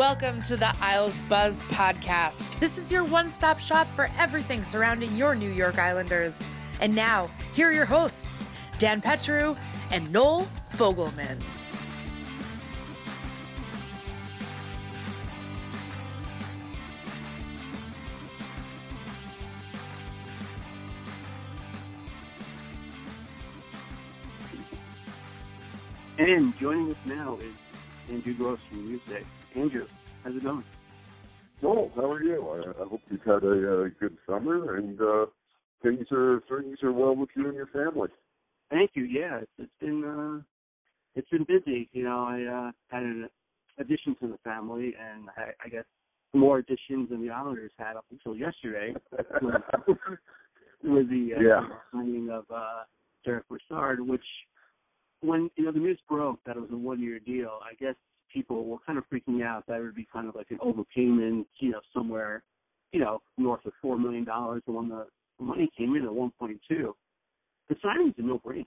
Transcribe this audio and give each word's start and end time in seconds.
Welcome 0.00 0.40
to 0.44 0.56
the 0.56 0.74
Isles 0.80 1.20
Buzz 1.28 1.60
podcast. 1.68 2.58
This 2.58 2.78
is 2.78 2.90
your 2.90 3.04
one 3.04 3.30
stop 3.30 3.60
shop 3.60 3.86
for 3.88 4.08
everything 4.16 4.64
surrounding 4.64 5.14
your 5.14 5.34
New 5.34 5.50
York 5.50 5.78
Islanders. 5.78 6.40
And 6.80 6.94
now, 6.94 7.30
here 7.52 7.68
are 7.68 7.72
your 7.72 7.84
hosts, 7.84 8.48
Dan 8.78 9.02
Petru 9.02 9.54
and 9.90 10.10
Noel 10.10 10.48
Fogelman. 10.72 11.42
And 26.16 26.56
joining 26.58 26.90
us 26.90 26.96
now 27.04 27.36
is 27.42 27.52
Andrew 28.08 28.32
Gross 28.32 28.60
from 28.70 28.88
Music. 28.88 29.26
Andrew, 29.56 29.86
how's 30.24 30.36
it 30.36 30.42
going? 30.42 30.64
Well, 31.62 31.90
how 31.94 32.10
are 32.10 32.22
you? 32.22 32.48
I, 32.48 32.82
I 32.82 32.88
hope 32.88 33.00
you've 33.10 33.22
had 33.22 33.42
a, 33.42 33.84
uh 33.84 33.88
good 33.98 34.16
summer 34.26 34.76
and 34.76 35.00
uh, 35.00 35.26
things 35.82 36.06
are 36.12 36.42
things 36.48 36.78
are 36.82 36.92
well 36.92 37.14
with 37.16 37.30
you 37.36 37.46
and 37.46 37.54
your 37.54 37.66
family. 37.66 38.08
Thank 38.70 38.92
you. 38.94 39.04
Yeah, 39.04 39.40
it's, 39.40 39.50
it's 39.58 39.72
been 39.80 40.04
uh, 40.04 40.42
it's 41.14 41.28
been 41.28 41.44
busy. 41.44 41.88
You 41.92 42.04
know, 42.04 42.24
I 42.24 42.68
uh, 42.68 42.70
had 42.88 43.02
an 43.02 43.28
addition 43.78 44.16
to 44.20 44.28
the 44.28 44.38
family, 44.44 44.94
and 44.98 45.28
I, 45.36 45.50
I 45.64 45.68
guess 45.68 45.84
more 46.32 46.58
additions 46.58 47.10
than 47.10 47.20
the 47.20 47.30
Islanders 47.30 47.72
had 47.76 47.96
up 47.96 48.06
until 48.10 48.36
yesterday. 48.36 48.94
with, 49.42 49.54
with 50.84 51.10
the 51.10 51.34
uh, 51.36 51.40
Yeah. 51.42 51.60
signing 51.92 52.30
of 52.30 52.44
uh, 52.54 52.84
Derek 53.24 53.44
Brassard, 53.48 54.00
which 54.00 54.24
when 55.20 55.50
you 55.56 55.64
know 55.64 55.72
the 55.72 55.78
news 55.78 55.98
broke 56.08 56.38
that 56.46 56.56
it 56.56 56.60
was 56.60 56.70
a 56.72 56.76
one-year 56.76 57.18
deal, 57.18 57.58
I 57.62 57.74
guess 57.74 57.96
people 58.32 58.64
were 58.64 58.78
kind 58.86 58.98
of 58.98 59.04
freaking 59.12 59.44
out 59.44 59.66
that 59.66 59.78
it 59.78 59.82
would 59.82 59.94
be 59.94 60.08
kind 60.12 60.28
of 60.28 60.34
like 60.34 60.50
an 60.50 60.58
overpayment, 60.58 61.46
you 61.58 61.70
know, 61.70 61.80
somewhere, 61.94 62.42
you 62.92 63.00
know, 63.00 63.20
north 63.38 63.64
of 63.66 63.72
four 63.80 63.98
million 63.98 64.24
dollars. 64.24 64.62
And 64.66 64.76
when 64.76 64.88
the 64.88 65.06
money 65.38 65.70
came 65.76 65.94
in 65.96 66.04
at 66.04 66.14
one 66.14 66.32
point 66.38 66.60
two, 66.68 66.94
the 67.68 67.76
signing's 67.82 68.14
a 68.18 68.22
no-brainer. 68.22 68.66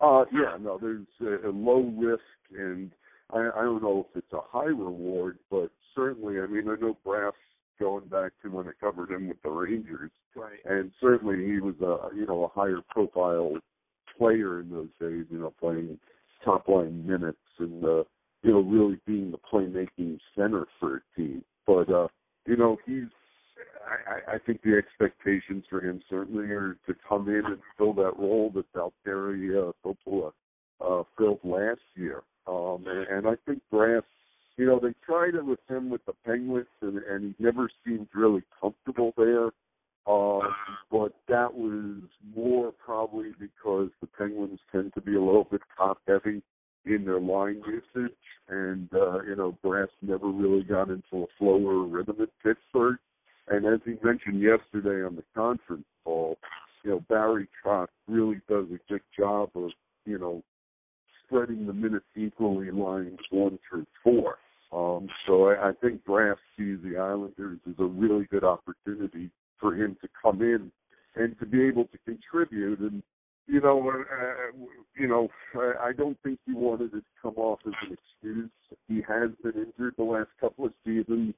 Uh, 0.00 0.24
yeah, 0.32 0.56
no, 0.60 0.78
there's 0.78 1.06
a, 1.20 1.48
a 1.48 1.50
low 1.50 1.80
risk, 1.96 2.22
and 2.56 2.92
I, 3.30 3.48
I 3.56 3.62
don't 3.62 3.82
know 3.82 4.06
if 4.10 4.16
it's 4.18 4.32
a 4.32 4.40
high 4.42 4.64
reward, 4.64 5.38
but 5.50 5.70
certainly, 5.94 6.38
I 6.38 6.46
mean, 6.46 6.68
I 6.68 6.76
know 6.78 6.98
Brass 7.02 7.32
going 7.78 8.06
back 8.06 8.32
to 8.42 8.50
when 8.50 8.68
I 8.68 8.72
covered 8.78 9.10
him 9.10 9.28
with 9.28 9.40
the 9.42 9.50
Rangers, 9.50 10.10
Right. 10.34 10.58
and 10.66 10.90
certainly 11.00 11.46
he 11.46 11.60
was 11.60 11.74
a 11.80 12.14
you 12.14 12.26
know 12.26 12.44
a 12.44 12.48
higher 12.48 12.80
profile 12.90 13.54
player 14.18 14.60
in 14.60 14.70
those 14.70 14.88
days, 15.00 15.26
you 15.30 15.38
know, 15.38 15.52
playing 15.58 15.98
top 16.44 16.68
line 16.68 17.06
minutes 17.06 17.38
and 17.58 17.84
uh, 17.84 18.04
you 18.42 18.52
know 18.52 18.60
really 18.60 18.98
being 19.06 19.30
the 19.30 19.38
playmaking 19.52 20.18
center 20.36 20.66
for 20.78 20.96
a 20.96 21.00
team. 21.16 21.44
But 21.66 21.90
uh, 21.90 22.08
you 22.46 22.56
know, 22.56 22.78
he's 22.86 23.08
I, 23.86 24.34
I 24.34 24.38
think 24.38 24.62
the 24.62 24.76
expectations 24.76 25.64
for 25.70 25.80
him 25.80 26.00
certainly 26.10 26.46
are 26.46 26.76
to 26.86 26.94
come 27.08 27.28
in 27.28 27.44
and 27.46 27.58
fill 27.78 27.92
that 27.94 28.18
role 28.18 28.52
that 28.54 28.72
Valtteri 28.72 29.56
uh, 29.56 30.30
uh, 30.80 31.02
filled 31.16 31.40
last 31.44 31.80
year. 31.94 32.22
Um, 32.46 32.84
and, 32.86 33.06
and 33.08 33.26
I 33.28 33.34
think 33.46 33.62
Brass, 33.70 34.02
you 34.56 34.66
know, 34.66 34.78
they 34.80 34.94
tried 35.04 35.34
it 35.34 35.44
with 35.44 35.60
him 35.68 35.90
with 35.90 36.04
the 36.06 36.12
Penguins, 36.24 36.66
and, 36.80 36.98
and 36.98 37.34
he 37.38 37.44
never 37.44 37.68
seemed 37.84 38.08
really 38.14 38.42
comfortable 38.60 39.12
there. 39.16 39.50
Um, 40.06 40.42
but 40.90 41.12
that 41.28 41.52
was 41.52 42.02
more 42.34 42.72
probably 42.72 43.32
because 43.40 43.90
the 44.00 44.06
Penguins 44.06 44.60
tend 44.70 44.94
to 44.94 45.00
be 45.00 45.16
a 45.16 45.22
little 45.22 45.48
bit 45.50 45.62
top 45.76 45.98
heavy 46.06 46.42
in 46.84 47.04
their 47.04 47.18
line 47.18 47.60
usage, 47.66 48.16
and 48.48 48.88
uh, 48.94 49.20
you 49.22 49.34
know, 49.34 49.58
Brass 49.62 49.88
never 50.02 50.28
really 50.28 50.62
got 50.62 50.90
into 50.90 51.24
a 51.24 51.26
flow 51.36 51.60
or 51.60 51.84
a 51.84 51.88
rhythm 51.88 52.18
at 52.20 52.28
Pittsburgh. 52.44 52.98
And 53.48 53.64
as 53.66 53.80
he 53.84 53.92
mentioned 54.26 54.42
yesterday 54.42 55.04
on 55.04 55.16
the 55.16 55.24
conference 55.34 55.84
call, 56.04 56.38
you 56.84 56.90
know, 56.90 57.00
Barry 57.08 57.48
Trotz 57.64 57.88
really 58.06 58.40
does 58.48 58.66
a 58.66 58.92
good 58.92 59.02
job 59.18 59.50
of, 59.54 59.70
you 60.04 60.18
know, 60.18 60.42
spreading 61.24 61.66
the 61.66 61.72
minutes 61.72 62.04
equally 62.16 62.70
lines 62.70 63.18
one 63.30 63.58
through 63.68 63.86
four. 64.02 64.36
Um, 64.72 65.08
so 65.26 65.48
I, 65.48 65.70
I 65.70 65.72
think 65.80 66.04
Brass 66.04 66.36
sees 66.56 66.78
the 66.82 66.96
Islanders 66.98 67.58
as 67.68 67.74
a 67.78 67.84
really 67.84 68.24
good 68.26 68.44
opportunity 68.44 69.30
for 69.60 69.74
him 69.74 69.96
to 70.02 70.08
come 70.22 70.42
in 70.42 70.70
and 71.14 71.38
to 71.38 71.46
be 71.46 71.64
able 71.64 71.84
to 71.86 71.98
contribute. 72.04 72.80
And 72.80 73.02
you 73.46 73.60
know, 73.60 73.90
uh, 73.90 74.66
you 74.98 75.06
know, 75.06 75.28
I 75.54 75.88
I 75.88 75.92
don't 75.92 76.18
think 76.22 76.40
he 76.46 76.52
wanted 76.52 76.94
it 76.94 76.98
to 76.98 77.22
come 77.22 77.36
off 77.36 77.60
as 77.66 77.72
an 77.88 77.96
excuse. 77.96 78.50
He 78.88 79.02
has 79.08 79.30
been 79.42 79.64
injured 79.64 79.94
the 79.96 80.04
last 80.04 80.30
couple 80.40 80.66
of 80.66 80.72
seasons. 80.84 81.34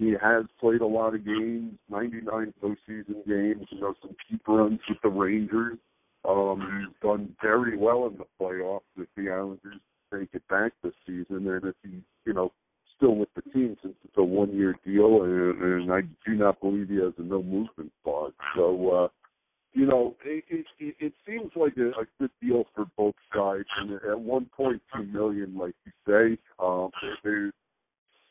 He 0.00 0.12
has 0.12 0.46
played 0.58 0.80
a 0.80 0.86
lot 0.86 1.14
of 1.14 1.26
games, 1.26 1.74
99 1.90 2.54
postseason 2.62 3.26
games, 3.28 3.66
you 3.70 3.80
know, 3.82 3.92
some 4.00 4.16
keep 4.26 4.40
runs 4.48 4.80
with 4.88 4.96
the 5.02 5.10
Rangers. 5.10 5.76
Um, 6.26 6.86
he's 6.88 6.96
done 7.06 7.29
very 7.42 7.76
well 7.76 8.06
in 8.06 8.18
the 8.18 8.26
playoffs 8.40 8.80
if 8.96 9.08
the 9.16 9.30
Islanders 9.30 9.80
take 10.12 10.28
it 10.32 10.46
back 10.48 10.72
this 10.82 10.92
season, 11.06 11.48
and 11.48 11.64
if 11.64 11.74
he's, 11.82 12.02
you 12.26 12.32
know, 12.32 12.52
still 12.96 13.16
with 13.16 13.28
the 13.34 13.42
team 13.52 13.76
since 13.82 13.94
it's 14.04 14.16
a 14.16 14.22
one-year 14.22 14.76
deal, 14.84 15.22
and, 15.22 15.62
and 15.62 15.92
I 15.92 16.00
do 16.26 16.34
not 16.34 16.60
believe 16.60 16.88
he 16.88 16.96
has 16.96 17.12
a 17.18 17.22
no 17.22 17.42
movement 17.42 17.92
clause. 18.04 18.32
So, 18.56 18.90
uh, 18.90 19.08
you 19.72 19.86
know, 19.86 20.16
it, 20.24 20.44
it, 20.78 20.94
it 20.98 21.12
seems 21.26 21.52
like 21.54 21.76
a, 21.76 21.90
a 21.90 22.04
good 22.18 22.30
deal 22.42 22.64
for 22.74 22.86
both 22.96 23.14
sides. 23.34 23.68
And 23.78 23.92
at 23.92 24.02
1.2 24.02 25.12
million, 25.12 25.56
like 25.56 25.74
you 25.86 25.92
say, 26.06 26.38
um, 26.58 26.90
there's 27.22 27.52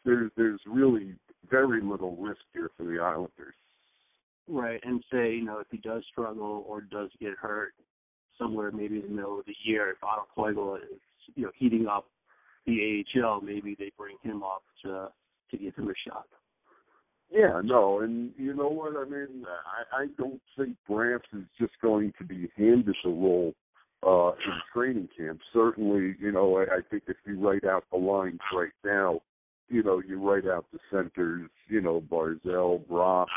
there's 0.05 0.31
there's 0.35 0.59
really 0.65 1.15
very 1.49 1.81
little 1.81 2.15
risk 2.17 2.41
here 2.53 2.69
for 2.77 2.83
the 2.83 2.99
Islanders. 2.99 3.55
Right, 4.47 4.79
and 4.83 5.03
say 5.11 5.35
you 5.35 5.45
know 5.45 5.59
if 5.59 5.67
he 5.71 5.77
does 5.77 6.03
struggle 6.11 6.65
or 6.67 6.81
does 6.81 7.09
get 7.19 7.33
hurt 7.39 7.73
somewhere 8.39 8.71
maybe 8.71 8.95
in 8.95 9.03
the 9.03 9.09
middle 9.09 9.39
of 9.39 9.45
the 9.45 9.55
year, 9.63 9.91
if 9.91 9.97
Otto 10.03 10.25
Koivula 10.35 10.77
is 10.77 10.99
you 11.35 11.43
know 11.43 11.51
heating 11.55 11.87
up 11.87 12.05
the 12.65 13.05
AHL, 13.15 13.41
maybe 13.41 13.75
they 13.77 13.91
bring 13.97 14.17
him 14.23 14.43
up 14.43 14.63
to 14.83 15.09
to 15.51 15.57
give 15.57 15.75
him 15.75 15.89
a 15.89 16.09
shot. 16.09 16.25
Yeah, 17.31 17.61
no, 17.63 17.99
and 18.01 18.31
you 18.37 18.55
know 18.55 18.69
what? 18.69 18.95
I 18.95 19.07
mean, 19.07 19.45
I, 19.45 20.03
I 20.03 20.05
don't 20.17 20.41
think 20.57 20.75
Brant 20.87 21.21
is 21.33 21.43
just 21.59 21.73
going 21.81 22.11
to 22.17 22.25
be 22.25 22.49
handed 22.57 22.95
the 23.03 23.09
role 23.09 23.53
uh, 24.05 24.29
in 24.31 24.53
training 24.73 25.09
camp. 25.15 25.39
Certainly, 25.53 26.15
you 26.19 26.31
know, 26.31 26.57
I, 26.57 26.77
I 26.77 26.79
think 26.89 27.03
if 27.07 27.17
you 27.27 27.39
write 27.39 27.65
out 27.65 27.83
the 27.91 27.97
lines 27.97 28.39
right 28.55 28.71
now, 28.83 29.21
you 29.67 29.83
know, 29.83 30.01
you 30.05 30.19
write 30.19 30.47
out 30.47 30.65
the 30.73 30.79
centers, 30.91 31.49
you 31.67 31.81
know, 31.81 32.01
Barzal, 32.01 32.87
Brock, 32.87 33.27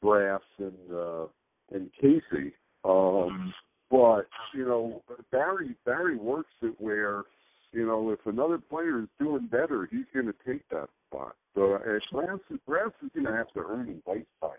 Brass, 0.00 0.42
and 0.58 0.94
uh, 0.94 1.26
and 1.72 1.90
Casey. 2.00 2.52
Um, 2.84 3.52
but 3.90 4.28
you 4.54 4.64
know, 4.64 5.02
Barry 5.32 5.74
Barry 5.84 6.16
works 6.16 6.52
it 6.62 6.74
where 6.78 7.24
you 7.72 7.86
know, 7.86 8.10
if 8.10 8.23
another 8.34 8.58
player 8.58 9.00
is 9.00 9.08
doing 9.18 9.46
better, 9.46 9.88
he's 9.90 10.06
going 10.12 10.26
to 10.26 10.34
take 10.46 10.68
that 10.70 10.88
spot. 11.06 11.34
So 11.54 11.74
uh, 11.74 11.78
Brass, 12.12 12.38
Brass 12.66 12.90
is 13.02 13.10
going 13.14 13.26
to 13.26 13.32
have 13.32 13.52
to 13.54 13.60
earn 13.60 13.88
his 13.88 13.98
white 14.04 14.26
side 14.40 14.58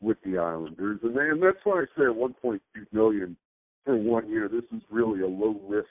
with 0.00 0.16
the 0.24 0.38
Islanders, 0.38 0.98
and, 1.02 1.16
and 1.16 1.42
that's 1.42 1.58
why 1.64 1.82
I 1.82 1.84
say 1.96 2.04
at 2.04 2.16
1.2 2.16 2.60
million 2.92 3.36
for 3.84 3.96
one 3.96 4.28
year, 4.28 4.48
this 4.48 4.64
is 4.76 4.82
really 4.90 5.20
a 5.22 5.26
low 5.26 5.60
risk 5.68 5.88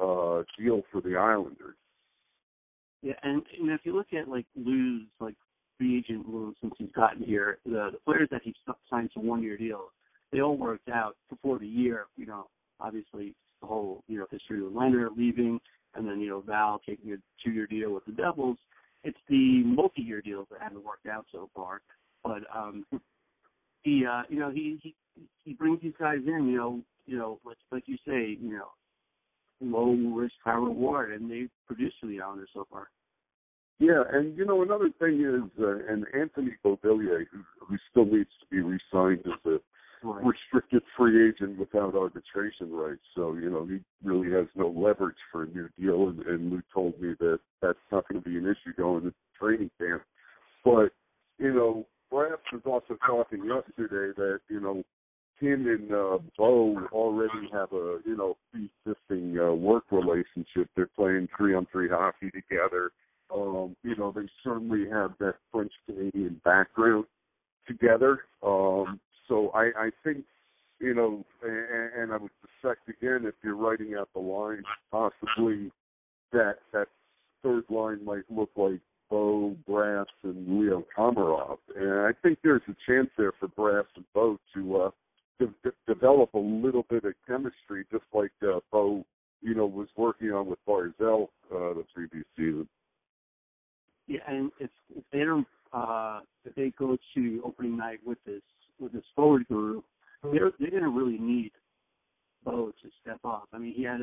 uh, 0.00 0.42
deal 0.58 0.82
for 0.90 1.00
the 1.00 1.16
Islanders. 1.16 1.76
Yeah, 3.02 3.14
and 3.22 3.42
you 3.58 3.72
if 3.72 3.80
you 3.84 3.96
look 3.96 4.12
at 4.12 4.28
like 4.28 4.46
Lou's 4.54 5.06
like 5.18 5.34
free 5.76 5.98
agent 5.98 6.28
moves 6.28 6.56
since 6.60 6.72
he's 6.78 6.92
gotten 6.94 7.22
here, 7.22 7.58
the, 7.64 7.90
the 7.92 7.98
players 8.04 8.28
that 8.30 8.42
he 8.44 8.54
signed 8.88 9.10
to 9.14 9.20
one 9.20 9.42
year 9.42 9.56
deals, 9.56 9.90
they 10.30 10.40
all 10.40 10.56
worked 10.56 10.88
out 10.88 11.16
before 11.28 11.58
the 11.58 11.66
year. 11.66 12.06
You 12.16 12.26
know, 12.26 12.46
obviously 12.80 13.34
the 13.60 13.66
whole 13.66 14.04
you 14.06 14.18
know 14.18 14.26
history 14.30 14.62
with 14.62 14.72
Leonard 14.72 15.12
leaving, 15.16 15.60
and 15.94 16.06
then 16.06 16.20
you 16.20 16.28
know 16.28 16.40
Val 16.40 16.80
taking 16.86 17.12
a 17.12 17.16
two-year 17.44 17.66
deal 17.66 17.92
with 17.92 18.04
the 18.06 18.12
Devils. 18.12 18.58
It's 19.04 19.18
the 19.28 19.62
multi-year 19.64 20.20
deals 20.20 20.46
that 20.50 20.60
haven't 20.60 20.84
worked 20.84 21.06
out 21.06 21.26
so 21.32 21.50
far. 21.54 21.82
But 22.22 22.42
um, 22.54 22.84
he, 23.82 24.04
uh, 24.06 24.22
you 24.28 24.38
know, 24.38 24.50
he 24.50 24.78
he 24.82 24.94
he 25.44 25.54
brings 25.54 25.80
these 25.82 25.94
guys 25.98 26.20
in. 26.26 26.48
You 26.48 26.56
know, 26.56 26.80
you 27.06 27.18
know, 27.18 27.40
like 27.44 27.58
like 27.70 27.84
you 27.86 27.96
say, 28.06 28.36
you 28.40 28.52
know, 28.52 28.68
low 29.60 29.92
risk, 30.14 30.34
high 30.44 30.52
reward, 30.52 31.12
and 31.12 31.30
they 31.30 31.48
produced 31.66 31.96
for 32.00 32.06
the 32.06 32.20
Islanders 32.20 32.50
so 32.54 32.66
far. 32.70 32.88
Yeah, 33.78 34.02
and 34.12 34.36
you 34.36 34.44
know 34.44 34.62
another 34.62 34.90
thing 35.00 35.20
is, 35.20 35.50
uh, 35.60 35.92
and 35.92 36.06
Anthony 36.14 36.52
Beauvillier, 36.64 37.24
who, 37.32 37.40
who 37.66 37.76
still 37.90 38.04
needs 38.04 38.30
to 38.40 38.46
be 38.48 38.60
re-signed 38.60 39.24
as 39.26 39.52
a 39.52 39.58
right. 40.02 40.24
restricted 40.24 40.82
free 40.96 41.28
agent 41.28 41.58
without 41.58 41.94
arbitration 41.94 42.72
rights. 42.72 43.02
So 43.14 43.34
you 43.34 43.50
know 43.50 43.66
he 43.66 43.80
really 44.02 44.30
has 44.32 44.46
no 44.54 44.68
leverage 44.68 45.16
for 45.30 45.44
a 45.44 45.46
new 45.46 45.68
deal. 45.78 46.08
And, 46.08 46.20
and 46.20 46.52
Lou 46.52 46.62
told 46.72 47.00
me 47.00 47.14
that 47.20 47.40
that's 47.60 47.78
not 47.90 48.08
going 48.08 48.22
to 48.22 48.28
be 48.28 48.36
an 48.36 48.44
issue 48.46 48.74
going 48.76 49.04
into 49.04 49.14
training 49.38 49.70
camp. 49.78 50.02
But 50.64 50.90
you 51.38 51.52
know, 51.52 51.86
Brass 52.10 52.38
was 52.52 52.62
also 52.64 52.98
talking 53.06 53.44
yesterday 53.44 54.12
that 54.16 54.40
you 54.48 54.60
know 54.60 54.82
him 55.40 55.66
and 55.66 55.92
uh, 55.92 56.18
Bo 56.38 56.78
already 56.92 57.48
have 57.52 57.72
a 57.72 57.98
you 58.06 58.16
know 58.16 58.36
existing 58.54 59.38
uh, 59.38 59.52
work 59.52 59.84
relationship. 59.90 60.68
They're 60.76 60.88
playing 60.96 61.28
three 61.36 61.54
on 61.54 61.66
three 61.72 61.88
hockey 61.88 62.30
together. 62.30 62.92
Um, 63.34 63.76
you 63.82 63.96
know, 63.96 64.12
they 64.14 64.28
certainly 64.44 64.88
have 64.90 65.12
that 65.18 65.36
French 65.50 65.72
Canadian 65.86 66.40
background 66.44 67.06
together. 67.66 68.20
Um, 68.42 69.00
so 69.32 69.50
I, 69.54 69.70
I 69.76 69.90
think, 70.04 70.24
you 70.78 70.94
know, 70.94 71.24
and, 71.42 72.02
and 72.02 72.12
I 72.12 72.18
would 72.18 72.30
suspect 72.42 72.88
again, 72.88 73.24
if 73.24 73.34
you're 73.42 73.56
writing 73.56 73.94
out 73.98 74.10
the 74.12 74.20
line, 74.20 74.62
possibly 74.90 75.70
that 76.32 76.56
that 76.72 76.88
third 77.42 77.64
line 77.70 78.04
might 78.04 78.24
look 78.30 78.50
like 78.56 78.80
Bo, 79.08 79.56
Brass, 79.66 80.06
and 80.22 80.60
Leo 80.60 80.84
Komarov. 80.96 81.58
And 81.74 81.92
I 81.92 82.10
think 82.22 82.40
there's 82.44 82.62
a 82.68 82.76
chance 82.86 83.08
there 83.16 83.32
for 83.40 83.48
Brass 83.48 83.86
and 83.96 84.04
Bo 84.14 84.38
to 84.54 84.76
uh, 84.76 84.90
de- 85.38 85.54
de- 85.64 85.94
develop 85.94 86.34
a 86.34 86.38
little 86.38 86.84
bit 86.90 87.04
of 87.04 87.14
chemistry, 87.26 87.84
just 87.90 88.04
like 88.12 88.32
uh, 88.42 88.60
Bo, 88.70 89.04
you 89.40 89.54
know, 89.54 89.66
was 89.66 89.88
working 89.96 90.30
on 90.30 90.46
with 90.46 90.58
Barzal 90.68 91.28
uh, 91.50 91.74
the 91.74 91.84
previous 91.94 92.24
season. 92.36 92.68
Yeah, 94.06 94.20
and 94.26 94.50
if 94.58 94.70
if 94.94 95.04
they 95.10 95.20
don't, 95.20 95.46
uh, 95.72 96.20
if 96.44 96.54
they 96.54 96.72
go 96.78 96.98
to 97.14 97.42
opening 97.44 97.76
night 97.76 98.00
with 98.04 98.18
this 98.26 98.42
with 98.80 98.92
this 98.92 99.04
forward 99.14 99.46
group, 99.48 99.84
they're 100.22 100.52
they're 100.58 100.70
going 100.70 100.82
to 100.82 100.88
really 100.88 101.18
need 101.18 101.52
Bo 102.44 102.72
to 102.82 102.88
step 103.00 103.18
up. 103.24 103.48
I 103.52 103.58
mean, 103.58 103.74
he 103.74 103.82
had 103.82 104.00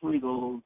20 0.00 0.20
goals 0.20 0.62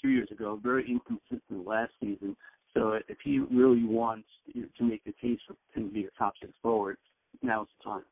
two 0.00 0.08
years 0.08 0.28
ago, 0.30 0.58
very 0.62 0.88
inconsistent 0.90 1.66
last 1.66 1.92
season. 2.00 2.36
So 2.74 2.98
if 3.08 3.18
he 3.24 3.38
really 3.38 3.84
wants 3.84 4.28
to 4.54 4.84
make 4.84 5.02
the 5.04 5.12
case 5.20 5.38
for 5.46 5.56
him 5.74 5.88
to 5.88 5.92
be 5.94 6.04
a 6.04 6.18
top 6.18 6.34
six 6.40 6.52
forward, 6.62 6.96
now's 7.42 7.66
the 7.78 7.90
time. 7.90 8.04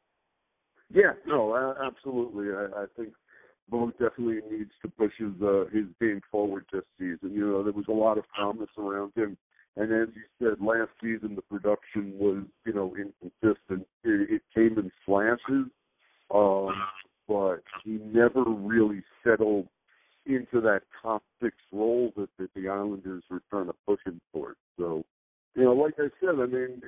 Yeah, 0.93 1.13
no, 1.27 1.75
absolutely. 1.85 2.49
I, 2.49 2.83
I 2.83 2.87
think 2.97 3.13
Bo 3.69 3.91
definitely 3.93 4.41
needs 4.51 4.71
to 4.83 4.89
push 4.89 5.13
his 5.19 5.33
uh, 5.43 5.65
his 5.73 5.85
game 6.01 6.21
forward 6.31 6.65
this 6.73 6.85
season. 6.99 7.33
You 7.33 7.47
know, 7.47 7.63
there 7.63 7.73
was 7.73 7.85
a 7.89 7.93
lot 7.93 8.19
of 8.19 8.25
promise 8.35 8.71
around 8.79 9.13
him, 9.15 9.37
and 9.79 9.93
as 9.93 10.09
you 10.15 10.23
said, 10.39 10.65
last 10.65 10.91
season 11.01 11.37
the 11.37 11.43
production 11.43 12.13
was 12.19 12.45
you 12.67 12.73
know 12.73 12.95
inconsistent. 12.97 13.87
It, 14.05 14.31
it 14.31 14.43
came 14.55 14.79
in 14.79 14.91
flashes, 15.07 15.71
um, 16.35 16.73
but 17.29 17.63
he 17.85 17.99
never 18.13 18.43
really 18.45 19.03
settled 19.25 19.69
into 20.27 20.61
that 20.61 20.83
top 21.01 21.23
six 21.43 21.57
role 21.73 22.13
that, 22.17 22.29
that 22.39 22.53
the 22.55 22.69
Islanders 22.69 23.23
were 23.31 23.43
trying 23.51 23.67
to 23.67 23.75
push 23.87 24.01
him 24.05 24.21
towards. 24.33 24.59
So, 24.79 25.05
you 25.55 25.65
know, 25.65 25.73
like 25.73 25.95
I 25.99 26.09
said, 26.21 26.41
I 26.41 26.47
mean, 26.47 26.83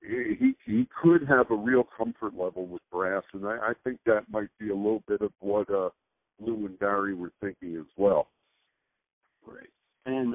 he 0.00 0.54
he 0.64 0.88
could 1.02 1.26
have 1.28 1.50
a 1.50 1.56
real 1.56 1.84
comfort 1.96 2.34
level 2.36 2.66
with 2.66 2.82
Brass, 2.92 3.24
and 3.32 3.46
I, 3.46 3.56
I 3.56 3.72
think 3.84 4.00
that 4.06 4.24
might 4.30 4.50
be 4.60 4.70
a 4.70 4.76
little 4.76 5.02
bit 5.08 5.22
of 5.22 5.32
what 5.40 5.68
uh, 5.70 5.90
Lou 6.40 6.66
and 6.66 6.78
Barry 6.78 7.14
were 7.14 7.32
thinking 7.40 7.76
as 7.76 7.86
well. 7.96 8.28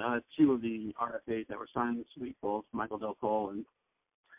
Uh, 0.03 0.19
two 0.37 0.53
of 0.53 0.61
the 0.61 0.93
RFAs 1.01 1.47
that 1.47 1.57
were 1.57 1.67
signed 1.73 1.99
this 1.99 2.05
week, 2.19 2.35
both 2.41 2.65
Michael 2.71 2.97
Dal 2.97 3.17
Colle 3.19 3.51
and 3.51 3.65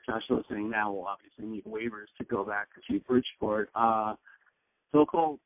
Josh 0.07 0.23
Listening, 0.29 0.71
now 0.71 0.93
will 0.93 1.07
obviously 1.07 1.45
need 1.47 1.65
waivers 1.65 2.09
to 2.19 2.25
go 2.25 2.45
back 2.45 2.69
to 2.89 3.01
Bridgeport. 3.01 3.71
Uh, 3.75 4.15
Dal 4.93 5.07
Colle 5.07 5.39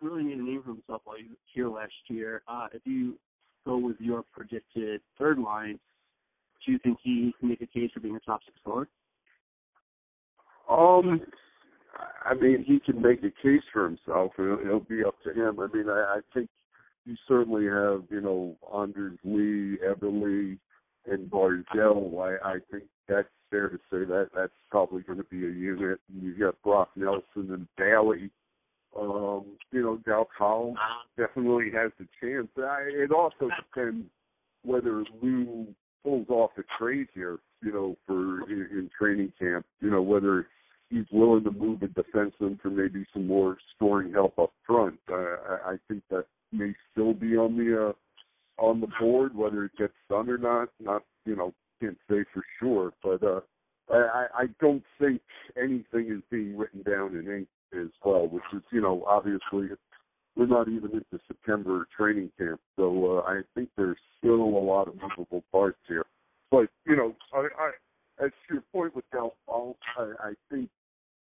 really 0.00 0.22
made 0.22 0.38
a 0.38 0.42
name 0.42 0.62
for 0.62 0.70
himself 0.70 1.02
while 1.04 1.16
he 1.16 1.24
was 1.24 1.38
here 1.54 1.68
last 1.68 1.92
year. 2.08 2.42
Uh, 2.48 2.66
if 2.72 2.82
you 2.84 3.18
go 3.64 3.78
with 3.78 3.96
your 3.98 4.24
predicted 4.32 5.00
third 5.18 5.38
line, 5.38 5.78
do 6.64 6.72
you 6.72 6.78
think 6.78 6.98
he 7.02 7.34
can 7.38 7.48
make 7.48 7.60
a 7.60 7.66
case 7.66 7.90
for 7.92 8.00
being 8.00 8.16
a 8.16 8.20
top 8.20 8.40
six 8.44 8.58
forward? 8.64 8.88
Um, 10.70 11.20
I 12.24 12.34
mean, 12.34 12.64
he 12.66 12.80
can 12.80 13.00
make 13.00 13.20
a 13.20 13.30
case 13.42 13.62
for 13.72 13.84
himself. 13.84 14.32
It'll, 14.38 14.58
it'll 14.60 14.80
be 14.80 15.04
up 15.04 15.14
to 15.24 15.32
him. 15.32 15.60
I 15.60 15.66
mean, 15.74 15.88
I, 15.88 16.18
I 16.18 16.20
think 16.34 16.48
you 17.06 17.16
certainly 17.28 17.64
have, 17.66 18.02
you 18.10 18.20
know, 18.20 18.56
Anders 18.74 19.18
Lee, 19.24 19.78
Eberle, 19.86 20.58
and 21.06 21.30
Barzal. 21.30 22.20
I, 22.20 22.48
I 22.48 22.56
think 22.70 22.84
that's 23.08 23.28
fair 23.50 23.68
to 23.68 23.76
say 23.90 24.04
that 24.04 24.30
that's 24.34 24.52
probably 24.70 25.02
going 25.02 25.18
to 25.18 25.24
be 25.24 25.46
a 25.46 25.50
unit. 25.50 26.00
And 26.12 26.22
you 26.22 26.36
got 26.36 26.60
Brock 26.62 26.90
Nelson 26.96 27.22
and 27.36 27.68
Bailey. 27.78 28.30
Um, 28.98 29.44
you 29.72 29.82
know, 29.82 29.98
Dal 30.06 30.28
Colle 30.36 30.74
definitely 31.16 31.70
has 31.74 31.92
the 31.98 32.06
chance. 32.20 32.48
I, 32.58 32.88
it 32.88 33.12
also 33.12 33.50
depends 33.56 34.06
whether 34.64 35.04
Lou 35.22 35.66
pulls 36.02 36.28
off 36.28 36.50
a 36.58 36.62
trade 36.78 37.06
here, 37.14 37.38
you 37.62 37.72
know, 37.72 37.96
for 38.06 38.50
in, 38.50 38.66
in 38.72 38.90
training 38.98 39.32
camp. 39.38 39.64
You 39.80 39.90
know, 39.90 40.02
whether 40.02 40.48
he's 40.90 41.04
willing 41.12 41.44
to 41.44 41.50
move 41.52 41.82
a 41.82 41.88
defenseman 41.88 42.60
for 42.60 42.70
maybe 42.70 43.06
some 43.12 43.26
more 43.26 43.58
scoring 43.74 44.12
help 44.12 44.38
up 44.38 44.52
front. 44.66 44.98
Uh, 45.10 45.14
I, 45.14 45.72
I 45.72 45.76
think 45.88 46.02
that 46.10 46.24
may 46.52 46.74
still 46.92 47.12
be 47.12 47.36
on 47.36 47.56
the 47.56 47.88
uh, 47.88 47.92
on 48.62 48.80
the 48.80 48.88
board. 49.00 49.32
Whether 49.46 49.66
it 49.66 49.76
gets 49.78 49.94
done 50.10 50.28
or 50.28 50.38
not, 50.38 50.70
not 50.80 51.04
you 51.24 51.36
know, 51.36 51.54
can't 51.80 51.96
say 52.10 52.24
for 52.34 52.42
sure. 52.58 52.92
But 53.00 53.22
uh, 53.22 53.40
I, 53.88 54.26
I 54.34 54.44
don't 54.60 54.82
think 54.98 55.20
anything 55.56 56.10
is 56.10 56.22
being 56.32 56.56
written 56.56 56.82
down 56.82 57.14
in 57.14 57.32
ink 57.32 57.48
as 57.72 57.92
well, 58.04 58.26
which 58.26 58.42
is 58.52 58.62
you 58.72 58.80
know 58.80 59.04
obviously 59.06 59.68
we're 60.34 60.46
not 60.46 60.66
even 60.68 60.90
into 60.90 61.22
September 61.28 61.86
training 61.96 62.32
camp, 62.36 62.60
so 62.74 63.18
uh, 63.18 63.30
I 63.30 63.42
think 63.54 63.68
there's 63.76 63.98
still 64.18 64.42
a 64.42 64.64
lot 64.64 64.88
of 64.88 64.94
movable 64.96 65.44
parts 65.52 65.78
here. 65.86 66.06
But 66.50 66.66
you 66.84 66.96
know, 66.96 67.14
I, 67.32 67.46
I 67.56 68.24
as 68.24 68.32
to 68.48 68.54
your 68.54 68.64
point 68.72 68.96
with 68.96 69.04
Dal 69.12 69.34
Colle, 69.46 69.76
I, 69.96 70.12
I 70.20 70.32
think 70.50 70.70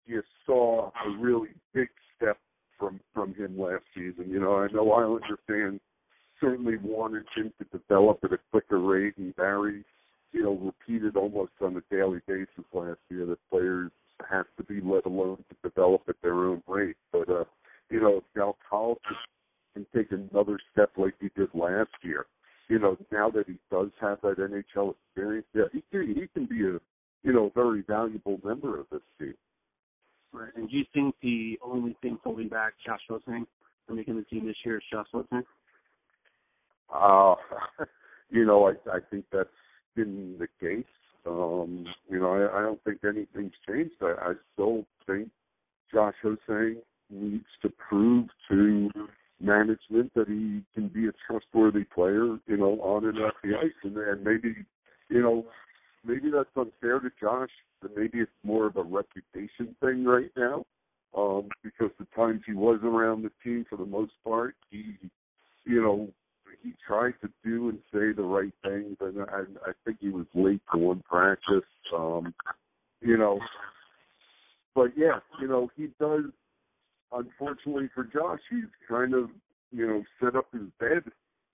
you 0.07 0.23
saw 0.47 0.93
a 1.05 1.11
really 1.19 1.51
big 1.75 1.89
step 2.17 2.39
from 2.79 3.01
from 3.13 3.35
him 3.35 3.59
last 3.59 3.83
season. 3.97 4.29
You 4.29 4.39
know, 4.39 4.59
I 4.59 4.69
know 4.69 4.93
Islander 4.93 5.39
fans 5.49 5.81
certainly 6.43 6.77
wanted 6.83 7.25
him 7.37 7.53
to 7.59 7.79
develop 7.79 8.19
at 8.25 8.33
a 8.33 8.39
quicker 8.51 8.81
rate, 8.81 9.17
and 9.17 9.35
Barry, 9.37 9.85
you 10.33 10.43
know, 10.43 10.55
repeated 10.55 11.17
almost 11.17 11.53
on 11.61 11.77
a 11.77 11.95
daily 11.95 12.21
basis 12.27 12.65
last 12.73 12.99
year 13.09 13.27
that 13.27 13.39
players 13.51 13.91
have 14.29 14.47
to 14.57 14.65
be 14.65 14.81
let 14.81 15.07
alone 15.07 15.45
to 15.49 15.69
develop 15.69 16.03
at 16.09 16.17
their 16.23 16.35
own 16.35 16.63
rate. 16.67 16.97
But 17.13 17.29
uh, 17.29 17.45
you 17.91 18.01
know, 18.01 18.19
if 18.19 18.25
Dal 18.35 18.57
Colle 18.69 18.99
can 19.75 19.87
take 19.95 20.11
another 20.11 20.59
step 20.73 20.91
like 20.97 21.15
he 21.21 21.29
did 21.37 21.49
last 21.55 21.91
year, 22.03 22.27
you 22.69 22.79
know, 22.79 22.97
now 23.11 23.31
that 23.31 23.47
he 23.47 23.59
does 23.71 23.91
have 24.01 24.19
that 24.23 24.39
NHL 24.39 24.95
experience, 24.95 25.47
yeah, 25.55 25.65
he 25.73 25.83
can, 25.91 26.07
he 26.09 26.27
can 26.33 26.47
be 26.47 26.63
a 26.63 26.81
you 27.23 27.33
know 27.33 27.53
very 27.55 27.83
valuable 27.87 28.41
member 28.43 28.81
of 28.81 28.87
this 28.91 29.03
team. 29.19 29.35
Right. 30.43 30.51
And 30.57 30.69
do 30.69 30.77
you 30.77 30.85
think 30.93 31.15
the 31.23 31.57
only 31.63 31.97
thing 32.03 32.19
holding 32.25 32.49
back 32.49 32.73
Josh 32.85 33.01
Ho-Sang 33.09 33.47
from 33.87 33.97
making 33.97 34.17
the 34.17 34.25
team 34.25 34.45
this 34.45 34.57
year 34.65 34.79
is 34.79 34.83
Josh 34.91 35.07
Ho-Sang? 35.13 35.45
Uh, 36.93 37.37
you 38.31 38.45
know, 38.45 38.67
I 38.67 38.73
I 38.91 38.99
think 39.09 39.25
that's 39.33 39.49
been 39.95 40.37
the 40.41 40.49
case. 40.61 40.85
Um, 41.25 41.87
you 42.11 42.19
know, 42.19 42.33
I, 42.33 42.59
I 42.59 42.63
don't 42.63 42.83
think 42.83 42.99
anything's 43.05 43.53
changed. 43.69 43.95
I, 44.01 44.15
I 44.21 44.33
still 44.53 44.85
think 45.07 45.31
Josh 45.95 46.15
Ho-Sang 46.23 46.79
needs 47.09 47.47
to 47.63 47.71
prove 47.89 48.27
to 48.51 48.91
management 49.41 50.13
that 50.15 50.27
he 50.27 50.63
can 50.75 50.89
be 50.89 51.07
a 51.07 51.13
trustworthy 51.25 51.85
player, 51.85 52.37
you 52.49 52.57
know, 52.57 52.81
on 52.81 53.05
and 53.05 53.19
off 53.19 53.35
the 53.45 53.51
ice, 53.51 53.71
and, 53.85 53.97
and 53.97 54.25
maybe, 54.25 54.57
you 55.09 55.23
know, 55.23 55.47
maybe 56.05 56.31
that's 56.31 56.49
unfair 56.57 57.01
to 57.01 57.11
Josh, 57.21 57.51
but 57.81 57.93
maybe 57.97 58.19
it's 58.19 58.31
more 58.43 58.67
of 58.67 58.77
a 58.77 58.83
reputation 58.83 59.75
thing 59.81 60.05
right 60.05 60.31
now, 60.37 60.65
um, 61.17 61.49
because 61.63 61.91
the 61.99 62.07
times 62.17 62.43
he 62.47 62.53
was 62.53 62.81
around 62.83 63.23
the 63.23 63.31
team, 63.45 63.65
for 63.69 63.77
the 63.77 63.87
most 63.87 64.13
part, 64.25 64.55
he, 64.71 64.97
you 65.65 65.83
know, 65.83 66.09
he 66.63 66.73
tried 66.87 67.15
to 67.23 67.31
do 67.45 67.71
and 67.71 67.79
say 67.93 68.13
the 68.13 68.23
right 68.23 68.53
things, 68.65 68.97
and 69.01 69.21
I, 69.23 69.43
I 69.69 69.73
think 69.85 69.99
he 70.01 70.11
was 70.11 70.27
late 70.35 70.63
to 70.73 70.79
one 70.79 71.03
practice. 71.09 71.65
Um, 71.95 72.35
you 73.01 73.19
know, 73.19 73.41
but 74.75 74.93
yeah, 74.97 75.19
you 75.41 75.49
know, 75.49 75.71
he 75.77 75.89
does. 76.01 76.25
Unfortunately 77.13 77.91
for 77.95 78.05
Josh, 78.05 78.41
he's 78.49 78.65
kind 78.89 79.13
of 79.13 79.29
you 79.71 79.87
know 79.87 80.03
set 80.23 80.37
up 80.37 80.47
his 80.53 80.63
bed 80.79 81.03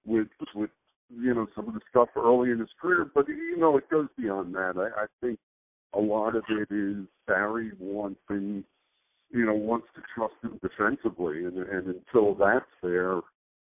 with 0.07 0.29
with 0.55 0.71
you 1.11 1.35
know 1.35 1.47
some 1.55 1.69
of 1.69 1.75
the 1.75 1.81
stuff 1.91 2.09
early 2.17 2.51
in 2.51 2.59
his 2.59 2.69
career, 2.81 3.11
but 3.15 3.29
you 3.29 3.57
know 3.57 3.77
it 3.77 3.89
goes 3.91 4.09
beyond 4.17 4.55
that. 4.55 4.75
I, 4.77 5.03
I 5.03 5.07
think 5.21 5.39
a 5.95 6.01
lot 6.01 6.37
of 6.37 6.45
it 6.49 6.69
is 6.71 7.07
Barry 7.27 7.73
wants 7.79 8.21
him, 8.29 8.65
you 9.31 9.47
know, 9.47 9.55
wants 9.55 9.87
to 9.95 10.03
trust 10.15 10.35
him 10.43 10.61
defensively, 10.63 11.45
and 11.45 11.57
and 11.59 11.95
until 11.95 12.35
that's 12.35 12.67
there, 12.83 13.21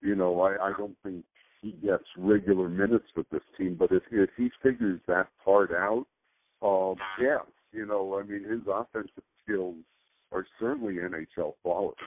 you 0.02 0.16
know, 0.16 0.42
I, 0.42 0.70
I 0.70 0.74
don't 0.78 0.98
think 1.04 1.26
he 1.62 1.72
gets 1.72 2.04
regular 2.18 2.70
minutes 2.70 3.06
with 3.16 3.30
this 3.30 3.42
team. 3.58 3.76
But 3.80 3.92
if 3.92 4.04
if 4.12 4.30
he 4.38 4.50
figures 4.62 5.00
that 5.08 5.28
part 5.44 5.72
out, 5.72 6.06
um, 6.62 6.96
yeah, 7.20 7.40
you 7.72 7.86
know, 7.86 8.20
I 8.20 8.24
mean, 8.24 8.44
his 8.44 8.62
offensive 8.72 9.24
skills 9.44 9.76
are 10.32 10.46
certainly 10.60 10.96
NHL 10.96 11.54
quality. 11.64 12.02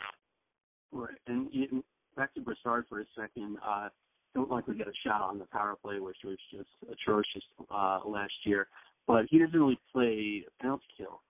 Right. 0.93 1.11
And 1.27 1.49
you, 1.53 1.85
back 2.17 2.35
to 2.35 2.41
Brassard 2.41 2.87
for 2.89 3.01
a 3.01 3.05
second. 3.17 3.59
Uh, 3.67 3.89
don't 4.37 4.51
like 4.51 4.69
we 4.69 4.77
get 4.77 4.87
a 4.87 4.93
shot 5.05 5.23
on 5.23 5.39
the 5.39 5.47
power 5.47 5.75
play, 5.83 5.99
which 5.99 6.19
was 6.23 6.37
just 6.53 6.69
atrocious 6.93 7.43
uh, 7.71 8.01
last 8.07 8.35
year. 8.45 8.69
But 9.07 9.25
he 9.31 9.39
doesn't 9.39 9.59
really 9.59 9.79
play 9.93 10.45
penalty 10.61 10.85
kill 10.97 11.23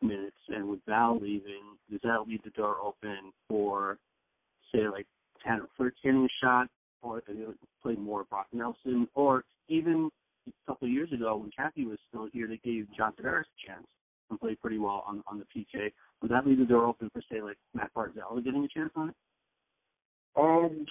minutes, 0.00 0.36
and 0.48 0.68
with 0.68 0.80
Val 0.86 1.18
leaving, 1.20 1.76
does 1.90 2.00
that 2.04 2.26
leave 2.26 2.42
the 2.44 2.50
door 2.50 2.76
open 2.82 3.32
for, 3.48 3.98
say, 4.72 4.88
like 4.88 5.06
Tanner 5.44 5.66
Fritz 5.76 5.96
getting 6.04 6.24
a 6.24 6.44
shot, 6.44 6.68
or 7.02 7.22
they 7.26 7.34
play 7.82 7.94
more 7.96 8.24
Brock 8.24 8.46
Nelson, 8.52 9.08
or 9.14 9.44
even 9.68 10.08
a 10.46 10.52
couple 10.70 10.86
of 10.86 10.92
years 10.92 11.12
ago 11.12 11.36
when 11.36 11.50
Kathy 11.56 11.84
was 11.84 11.98
still 12.08 12.28
here, 12.32 12.46
they 12.46 12.60
gave 12.64 12.86
John 12.96 13.12
Tavares 13.12 13.42
a 13.42 13.66
chance 13.66 13.86
and 14.30 14.40
played 14.40 14.60
pretty 14.60 14.78
well 14.78 15.04
on 15.06 15.22
on 15.26 15.38
the 15.38 15.44
PK. 15.44 15.92
Would 16.20 16.30
that 16.30 16.46
leave 16.46 16.58
the 16.58 16.64
door 16.64 16.86
open 16.86 17.10
for 17.12 17.22
say 17.30 17.40
like 17.40 17.58
Matt 17.74 17.90
Barzal 17.94 18.42
getting 18.44 18.64
a 18.64 18.68
chance 18.68 18.92
on 18.94 19.08
it? 19.10 19.14
Um, 20.36 20.86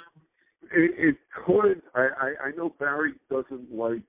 it, 0.63 0.91
it 0.97 1.17
could. 1.45 1.81
I, 1.95 1.99
I 1.99 2.47
I 2.47 2.51
know 2.55 2.73
Barry 2.79 3.13
doesn't 3.29 3.73
like 3.73 4.03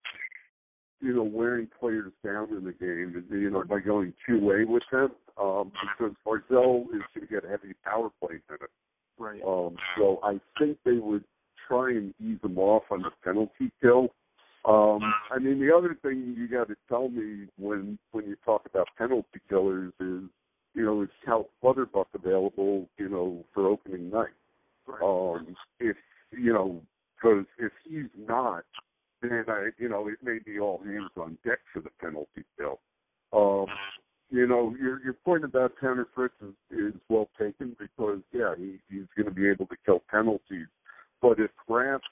you 1.00 1.14
know 1.14 1.24
wearing 1.24 1.68
players 1.78 2.12
down 2.24 2.48
in 2.50 2.64
the 2.64 2.72
game, 2.72 3.24
you 3.30 3.50
know, 3.50 3.64
by 3.64 3.80
going 3.80 4.14
two 4.26 4.40
way 4.40 4.64
with 4.64 4.84
them, 4.90 5.10
um, 5.40 5.72
because 5.98 6.14
Barzal 6.26 6.82
is 6.94 7.02
going 7.14 7.26
to 7.26 7.26
get 7.26 7.44
heavy 7.44 7.74
power 7.84 8.10
play 8.20 8.36
in 8.36 8.54
it. 8.54 8.70
Right. 9.18 9.42
Um, 9.46 9.76
so 9.96 10.20
I 10.22 10.40
think 10.58 10.78
they 10.84 10.98
would 10.98 11.24
try 11.68 11.90
and 11.90 12.14
ease 12.20 12.40
them 12.42 12.58
off 12.58 12.84
on 12.90 13.02
the 13.02 13.10
penalty 13.24 13.70
kill. 13.80 14.08
Um, 14.64 15.00
I 15.30 15.38
mean, 15.40 15.58
the 15.58 15.74
other 15.76 15.96
thing 16.02 16.34
you 16.36 16.46
got 16.46 16.68
to 16.68 16.76
tell 16.88 17.08
me 17.08 17.48
when 17.58 17.98
when 18.12 18.26
you 18.26 18.36
talk 18.44 18.62
about 18.66 18.88
penalty 18.96 19.40
killers 19.48 19.92
is, 20.00 20.22
you 20.74 20.84
know, 20.84 21.02
is 21.02 21.08
Cal 21.24 21.48
Clutterbuck 21.60 22.08
available, 22.14 22.88
you 22.96 23.08
know, 23.08 23.44
for 23.52 23.66
opening 23.66 24.10
night? 24.10 24.28
Um, 25.02 25.56
if 25.80 25.96
you 26.36 26.52
know, 26.52 26.82
because 27.16 27.44
if 27.58 27.72
he's 27.84 28.10
not, 28.16 28.64
then 29.20 29.44
I, 29.48 29.68
you 29.78 29.88
know, 29.88 30.08
it 30.08 30.18
may 30.22 30.38
be 30.44 30.58
all 30.58 30.80
hands 30.84 31.10
on 31.16 31.38
deck 31.44 31.58
for 31.72 31.80
the 31.80 31.90
penalty 32.00 32.44
kill. 32.58 32.80
Um, 33.32 33.66
you 34.30 34.46
know, 34.46 34.74
your 34.80 35.02
your 35.02 35.12
point 35.12 35.44
about 35.44 35.72
Tanner 35.80 36.08
Fritz 36.14 36.34
is, 36.42 36.78
is 36.78 36.94
well 37.08 37.28
taken 37.38 37.76
because 37.78 38.20
yeah, 38.32 38.54
he, 38.56 38.78
he's 38.90 39.06
going 39.16 39.28
to 39.28 39.34
be 39.34 39.48
able 39.48 39.66
to 39.66 39.76
kill 39.84 40.02
penalties. 40.10 40.66
But 41.20 41.38
if 41.38 41.50
Grant, 41.68 42.02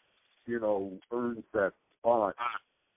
you 0.46 0.60
know, 0.60 0.92
earns 1.12 1.42
that 1.52 1.72
spot, 1.98 2.34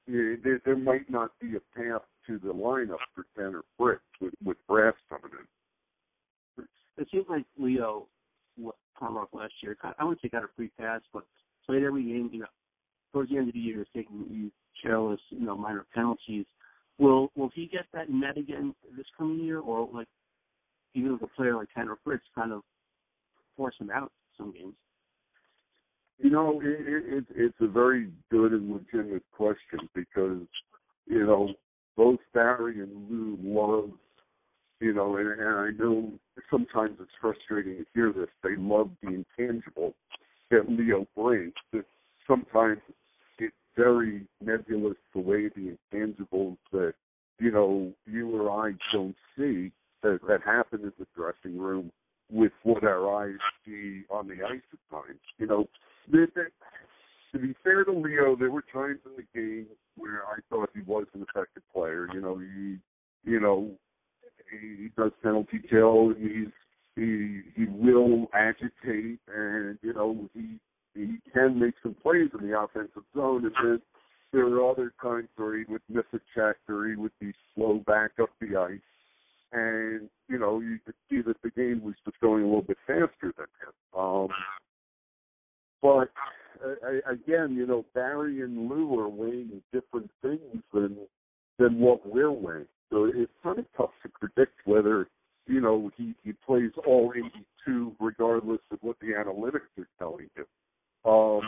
eh, 0.07 0.35
there, 0.43 0.61
there 0.65 0.77
might 0.77 1.09
not 1.09 1.31
be 1.39 1.55
a 1.55 1.79
path 1.79 2.01
to 2.27 2.37
the 2.37 2.53
lineup 2.53 2.97
for 3.15 3.25
Tanner 3.35 3.63
Fritz 3.77 4.01
with 4.21 4.33
with 4.43 4.57
Brass 4.67 4.93
coming 5.09 5.31
in. 5.37 6.65
It 6.97 7.07
seems 7.11 7.25
like 7.27 7.45
Leo 7.57 8.07
Komarov 8.99 9.27
last 9.33 9.53
year. 9.61 9.75
I 9.83 10.03
wouldn't 10.03 10.21
say 10.21 10.29
got 10.29 10.43
a 10.43 10.47
free 10.55 10.69
pass, 10.79 11.01
but 11.13 11.23
played 11.65 11.83
every 11.83 12.03
game. 12.03 12.29
You 12.31 12.41
know, 12.41 12.45
towards 13.11 13.29
the 13.29 13.37
end 13.37 13.49
of 13.49 13.53
the 13.53 13.59
year, 13.59 13.85
taking 13.95 14.25
these 14.29 14.51
careless, 14.81 15.21
you 15.29 15.45
know, 15.45 15.55
minor 15.55 15.85
penalties. 15.93 16.45
Will 16.99 17.31
will 17.35 17.49
he 17.53 17.67
get 17.67 17.85
that 17.93 18.09
net 18.09 18.37
again 18.37 18.75
this 18.95 19.05
coming 19.17 19.39
year, 19.43 19.59
or 19.59 19.89
like 19.93 20.07
even 20.93 21.13
with 21.13 21.23
a 21.23 21.27
player 21.27 21.55
like 21.55 21.69
Tanner 21.73 21.97
Fritz 22.03 22.23
kind 22.35 22.51
of 22.51 22.61
force 23.57 23.75
him 23.79 23.89
out 23.89 24.11
some 24.37 24.51
games? 24.51 24.75
You 26.19 26.29
know, 26.29 26.61
it, 26.63 26.77
it, 26.87 27.25
it's 27.35 27.57
a 27.59 27.67
very 27.67 28.09
good 28.31 28.53
and 28.53 28.71
legitimate 28.71 29.23
question 29.35 29.89
because 29.95 30.41
you 31.07 31.25
know 31.25 31.53
both 31.97 32.19
Barry 32.33 32.79
and 32.79 33.09
Lou 33.09 33.37
love 33.41 33.91
you 34.83 34.93
know, 34.93 35.15
and, 35.15 35.29
and 35.29 35.47
I 35.47 35.69
know 35.79 36.11
sometimes 36.51 36.97
it's 36.99 37.11
frustrating 37.21 37.77
to 37.77 37.85
hear 37.93 38.11
this. 38.11 38.27
They 38.43 38.57
love 38.57 38.89
the 39.01 39.23
intangible 39.39 39.93
that 40.51 40.67
Leo 40.67 41.07
brings. 41.15 41.53
That 41.71 41.85
sometimes 42.27 42.81
it's 43.39 43.55
very 43.77 44.27
nebulous 44.41 44.97
the 45.15 45.21
way 45.21 45.47
the 45.47 45.77
intangibles 45.93 46.57
that 46.73 46.93
you 47.39 47.51
know 47.51 47.93
you 48.05 48.35
or 48.35 48.67
I 48.67 48.73
don't 48.91 49.15
see 49.37 49.71
that 50.01 50.19
that 50.27 50.41
happen 50.45 50.81
in 50.81 50.91
the 50.99 51.07
dressing 51.15 51.57
room 51.57 51.89
with 52.29 52.51
what 52.63 52.83
our 52.83 53.23
eyes 53.23 53.39
see 53.65 54.01
on 54.09 54.27
the 54.27 54.43
ice 54.45 54.61
at 54.73 54.91
times. 54.91 55.19
You 55.37 55.47
know, 55.47 55.65
that, 56.11 56.27
that, 56.35 56.51
to 57.31 57.39
be 57.39 57.55
fair 57.63 57.85
to 57.85 57.91
Leo, 57.91 58.35
there 58.35 58.51
were 58.51 58.65
times 58.73 58.99
in 59.05 59.13
the 59.15 59.39
game 59.39 59.67
where 59.95 60.23
I 60.25 60.39
thought 60.49 60.71
he 60.75 60.81
was 60.81 61.05
an 61.13 61.25
effective 61.29 61.63
player. 61.73 62.09
You 62.13 62.19
know, 62.19 62.37
he, 62.37 62.79
you 63.23 63.39
know, 63.39 63.71
he 64.61 64.89
does 64.97 65.11
penalty 65.21 65.59
kill. 65.69 66.13
He's 66.17 66.47
he 66.95 67.41
he 67.55 67.65
will 67.65 68.27
agitate, 68.33 69.19
and 69.33 69.77
you 69.81 69.93
know 69.93 70.29
he 70.33 70.59
he 70.93 71.17
can 71.33 71.59
make 71.59 71.75
some 71.81 71.95
plays 72.01 72.29
in 72.39 72.47
the 72.47 72.59
offensive 72.59 73.03
zone. 73.15 73.45
And 73.45 73.53
then 73.63 73.81
there 74.31 74.45
are 74.45 74.69
other 74.69 74.93
times 75.01 75.29
where 75.35 75.57
he 75.57 75.63
would 75.67 75.81
miss 75.89 76.05
a 76.13 76.19
check 76.35 76.57
or 76.69 76.87
he 76.87 76.95
would 76.95 77.17
be 77.19 77.33
slow 77.55 77.81
back 77.87 78.11
up 78.21 78.29
the 78.39 78.57
ice, 78.57 78.79
and 79.51 80.09
you 80.27 80.39
know 80.39 80.59
you 80.59 80.79
could 80.85 80.95
see 81.09 81.21
that 81.21 81.41
the 81.41 81.51
game 81.51 81.81
was 81.83 81.95
just 82.05 82.19
going 82.19 82.43
a 82.43 82.45
little 82.45 82.61
bit 82.61 82.77
faster 82.85 83.33
than 83.37 83.47
him. 83.61 83.99
Um, 83.99 84.27
but 85.81 86.09
uh, 86.63 87.11
again, 87.11 87.55
you 87.55 87.65
know 87.65 87.85
Barry 87.93 88.41
and 88.41 88.69
Lou 88.69 88.99
are 88.99 89.09
weighing 89.09 89.61
different 89.71 90.11
things 90.21 90.63
than 90.73 90.97
than 91.59 91.79
what 91.79 92.07
we're 92.07 92.31
weighing. 92.31 92.67
So 92.93 93.05
it's 93.05 93.31
kind 93.41 93.57
of 93.57 93.65
tough 93.75 93.89
to 94.03 94.09
predict 94.09 94.53
whether, 94.65 95.07
you 95.47 95.59
know, 95.59 95.89
he, 95.97 96.13
he 96.23 96.33
plays 96.45 96.69
all 96.85 97.11
82 97.15 97.95
regardless 97.99 98.59
of 98.71 98.77
what 98.81 98.99
the 98.99 99.07
analytics 99.07 99.73
are 99.79 99.87
telling 99.97 100.29
him. 100.35 100.45
Um, 101.03 101.41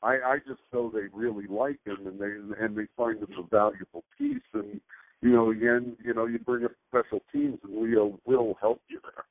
I, 0.00 0.18
I 0.24 0.38
just 0.46 0.60
know 0.72 0.88
they 0.94 1.08
really 1.12 1.46
like 1.48 1.80
him 1.84 2.06
and 2.06 2.20
they 2.20 2.62
and 2.64 2.78
they 2.78 2.86
find 2.96 3.18
him 3.18 3.30
a 3.36 3.42
valuable 3.42 4.04
piece. 4.16 4.42
And 4.54 4.80
you 5.22 5.30
know, 5.30 5.50
again, 5.50 5.96
you 6.04 6.14
know, 6.14 6.26
you 6.26 6.38
bring 6.38 6.64
up 6.64 6.70
special 6.88 7.20
teams, 7.32 7.58
and 7.64 7.82
Leo 7.82 8.20
will 8.24 8.56
help 8.60 8.80
you 8.88 9.00
there. 9.02 9.24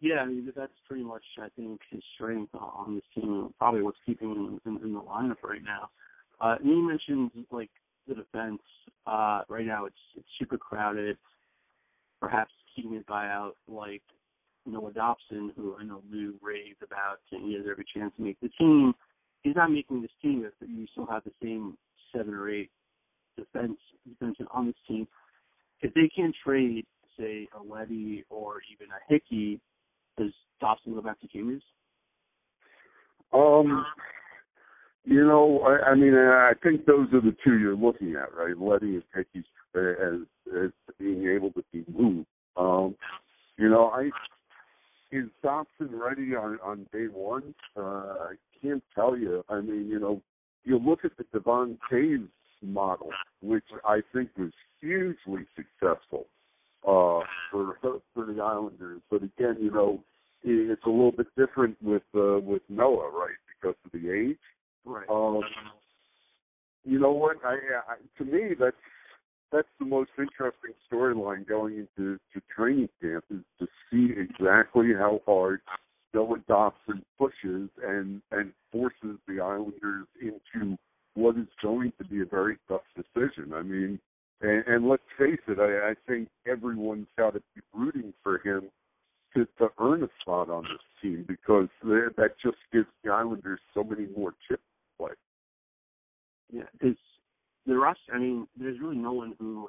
Yeah, 0.00 0.20
I 0.20 0.26
mean 0.26 0.52
that's 0.54 0.72
pretty 0.86 1.02
much 1.02 1.24
I 1.42 1.48
think 1.56 1.80
his 1.90 2.02
strength 2.14 2.54
on 2.54 2.94
this 2.94 3.04
team, 3.14 3.52
probably 3.58 3.82
what's 3.82 3.98
keeping 4.06 4.30
him 4.30 4.60
in, 4.64 4.76
in 4.84 4.92
the 4.92 5.00
lineup 5.00 5.42
right 5.42 5.64
now. 5.64 5.90
Uh, 6.40 6.54
and 6.60 6.68
you 6.68 6.86
mentioned 6.86 7.32
like 7.50 7.70
the 8.08 8.14
defense. 8.14 8.62
Uh, 9.06 9.42
right 9.48 9.66
now, 9.66 9.84
it's 9.84 9.96
it's 10.16 10.28
super 10.38 10.58
crowded. 10.58 11.16
Perhaps 12.20 12.52
keeping 12.74 12.94
it 12.94 13.06
by 13.06 13.26
out 13.26 13.54
like 13.68 14.02
Noah 14.66 14.92
Dobson, 14.92 15.52
who 15.56 15.76
I 15.78 15.84
know 15.84 16.02
Lou 16.10 16.34
raved 16.42 16.82
about, 16.82 17.18
and 17.32 17.44
he 17.44 17.54
has 17.54 17.64
every 17.70 17.84
chance 17.94 18.12
to 18.16 18.22
make 18.22 18.38
the 18.40 18.50
team. 18.58 18.94
He's 19.42 19.56
not 19.56 19.70
making 19.70 20.02
this 20.02 20.10
team 20.20 20.44
if 20.44 20.52
you 20.68 20.86
still 20.92 21.06
have 21.06 21.24
the 21.24 21.30
same 21.42 21.76
seven 22.14 22.34
or 22.34 22.50
eight 22.50 22.70
defense 23.36 23.78
defensemen 24.08 24.46
on 24.50 24.66
this 24.66 24.76
team. 24.86 25.06
If 25.80 25.94
they 25.94 26.08
can't 26.14 26.34
trade, 26.44 26.86
say, 27.18 27.46
a 27.58 27.62
Leddy 27.62 28.24
or 28.30 28.60
even 28.72 28.88
a 28.88 29.12
Hickey, 29.12 29.60
does 30.18 30.32
Dobson 30.60 30.94
go 30.94 31.02
back 31.02 31.20
to 31.20 31.28
Cayman's? 31.28 31.62
Um, 33.32 33.84
you 35.08 35.26
know, 35.26 35.60
I, 35.60 35.90
I 35.90 35.94
mean, 35.94 36.14
I 36.14 36.52
think 36.62 36.84
those 36.84 37.08
are 37.14 37.20
the 37.20 37.34
two 37.42 37.58
you're 37.58 37.74
looking 37.76 38.14
at, 38.14 38.34
right? 38.36 38.56
Leddy 38.56 38.96
and 38.96 39.02
Hickey 39.14 39.44
as 39.74 40.20
as 40.54 40.70
being 40.98 41.28
able 41.28 41.50
to 41.52 41.62
be 41.72 41.84
moved. 41.90 42.26
Um, 42.56 42.94
you 43.56 43.70
know, 43.70 43.86
I 43.88 44.10
is 45.10 45.24
Dobson 45.42 45.98
ready 45.98 46.34
on 46.36 46.58
on 46.62 46.86
day 46.92 47.06
one? 47.06 47.54
Uh, 47.74 47.80
I 47.80 48.34
can't 48.60 48.82
tell 48.94 49.16
you. 49.16 49.42
I 49.48 49.60
mean, 49.60 49.88
you 49.88 49.98
know, 49.98 50.20
you 50.64 50.78
look 50.78 51.04
at 51.04 51.12
the 51.16 51.24
Devon 51.32 51.78
Toews 51.90 52.28
model, 52.62 53.10
which 53.40 53.64
I 53.86 54.00
think 54.12 54.28
was 54.36 54.52
hugely 54.80 55.46
successful 55.56 56.26
uh, 56.84 57.24
for 57.50 57.76
for 57.80 58.26
the 58.26 58.42
Islanders. 58.42 59.00
But 59.10 59.22
again, 59.22 59.56
you 59.58 59.70
know, 59.70 60.02
it's 60.42 60.84
a 60.84 60.90
little 60.90 61.12
bit 61.12 61.28
different 61.36 61.76
with 61.82 62.02
uh, 62.14 62.40
with 62.40 62.62
Noah, 62.68 63.10
right? 63.10 63.38
Because 63.58 63.76
of 63.86 63.92
the 63.92 64.10
age. 64.12 64.38
Right. 64.84 65.08
Um, 65.08 65.42
you 66.84 66.98
know 66.98 67.12
what? 67.12 67.36
I, 67.44 67.54
I 67.54 67.96
to 68.18 68.24
me 68.24 68.54
that's 68.58 68.76
that's 69.52 69.68
the 69.78 69.86
most 69.86 70.10
interesting 70.18 70.72
storyline 70.90 71.46
going 71.46 71.74
into 71.78 72.18
to 72.34 72.40
training 72.54 72.88
camp 73.00 73.24
is 73.30 73.40
to 73.58 73.66
see 73.90 74.12
exactly 74.18 74.88
how 74.96 75.20
hard 75.26 75.60
Noah 76.14 76.38
Dobson 76.48 77.02
pushes 77.18 77.68
and 77.86 78.22
and 78.30 78.52
forces 78.72 79.18
the 79.26 79.40
Islanders 79.40 80.06
into 80.20 80.76
what 81.14 81.36
is 81.36 81.48
going 81.62 81.92
to 81.98 82.04
be 82.04 82.20
a 82.20 82.24
very 82.24 82.58
tough 82.68 82.82
decision. 82.96 83.52
I 83.52 83.62
mean, 83.62 83.98
and, 84.40 84.64
and 84.66 84.88
let's 84.88 85.02
face 85.18 85.40
it, 85.48 85.58
I, 85.58 85.90
I 85.90 85.94
think 86.06 86.28
everyone's 86.46 87.08
got 87.18 87.34
to 87.34 87.42
be 87.54 87.62
rooting 87.74 88.12
for 88.22 88.38
him 88.38 88.70
to, 89.34 89.46
to 89.58 89.68
earn 89.80 90.04
a 90.04 90.08
spot 90.20 90.48
on 90.48 90.62
this 90.62 90.80
team 91.02 91.24
because 91.26 91.68
that 91.82 92.34
just 92.42 92.56
gives 92.72 92.86
the 93.02 93.10
Islanders 93.10 93.60
so 93.74 93.82
many 93.82 94.06
more 94.16 94.34
chips 94.48 94.62
play. 94.98 95.10
Yeah, 96.50 96.62
because 96.72 96.96
the 97.66 97.76
roster. 97.76 98.14
I 98.14 98.18
mean, 98.18 98.46
there's 98.58 98.80
really 98.80 98.96
no 98.96 99.12
one 99.12 99.34
who 99.38 99.68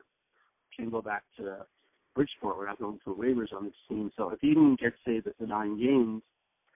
can 0.76 0.90
go 0.90 1.02
back 1.02 1.24
to 1.38 1.66
Bridgeport 2.16 2.60
without 2.60 2.80
going 2.80 3.00
through 3.04 3.18
waivers 3.18 3.56
on 3.56 3.66
this 3.66 3.74
team. 3.88 4.12
So 4.18 4.30
if 4.30 4.40
he 4.42 4.48
even 4.48 4.78
gets 4.80 4.96
say 5.06 5.20
the, 5.20 5.34
the 5.40 5.48
nine 5.48 5.80
games, 5.80 6.22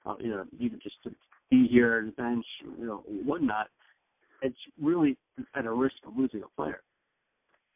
uh, 0.05 0.15
you 0.19 0.29
know, 0.29 0.45
even 0.59 0.79
just 0.81 1.01
to 1.03 1.11
be 1.49 1.67
here 1.69 1.99
on 1.99 2.07
the 2.07 2.11
bench, 2.11 2.45
you 2.79 2.85
know, 2.85 3.03
whatnot, 3.07 3.67
it's 4.41 4.57
really 4.81 5.17
at 5.55 5.65
a 5.65 5.71
risk 5.71 5.95
of 6.05 6.17
losing 6.17 6.43
a 6.43 6.61
player. 6.61 6.81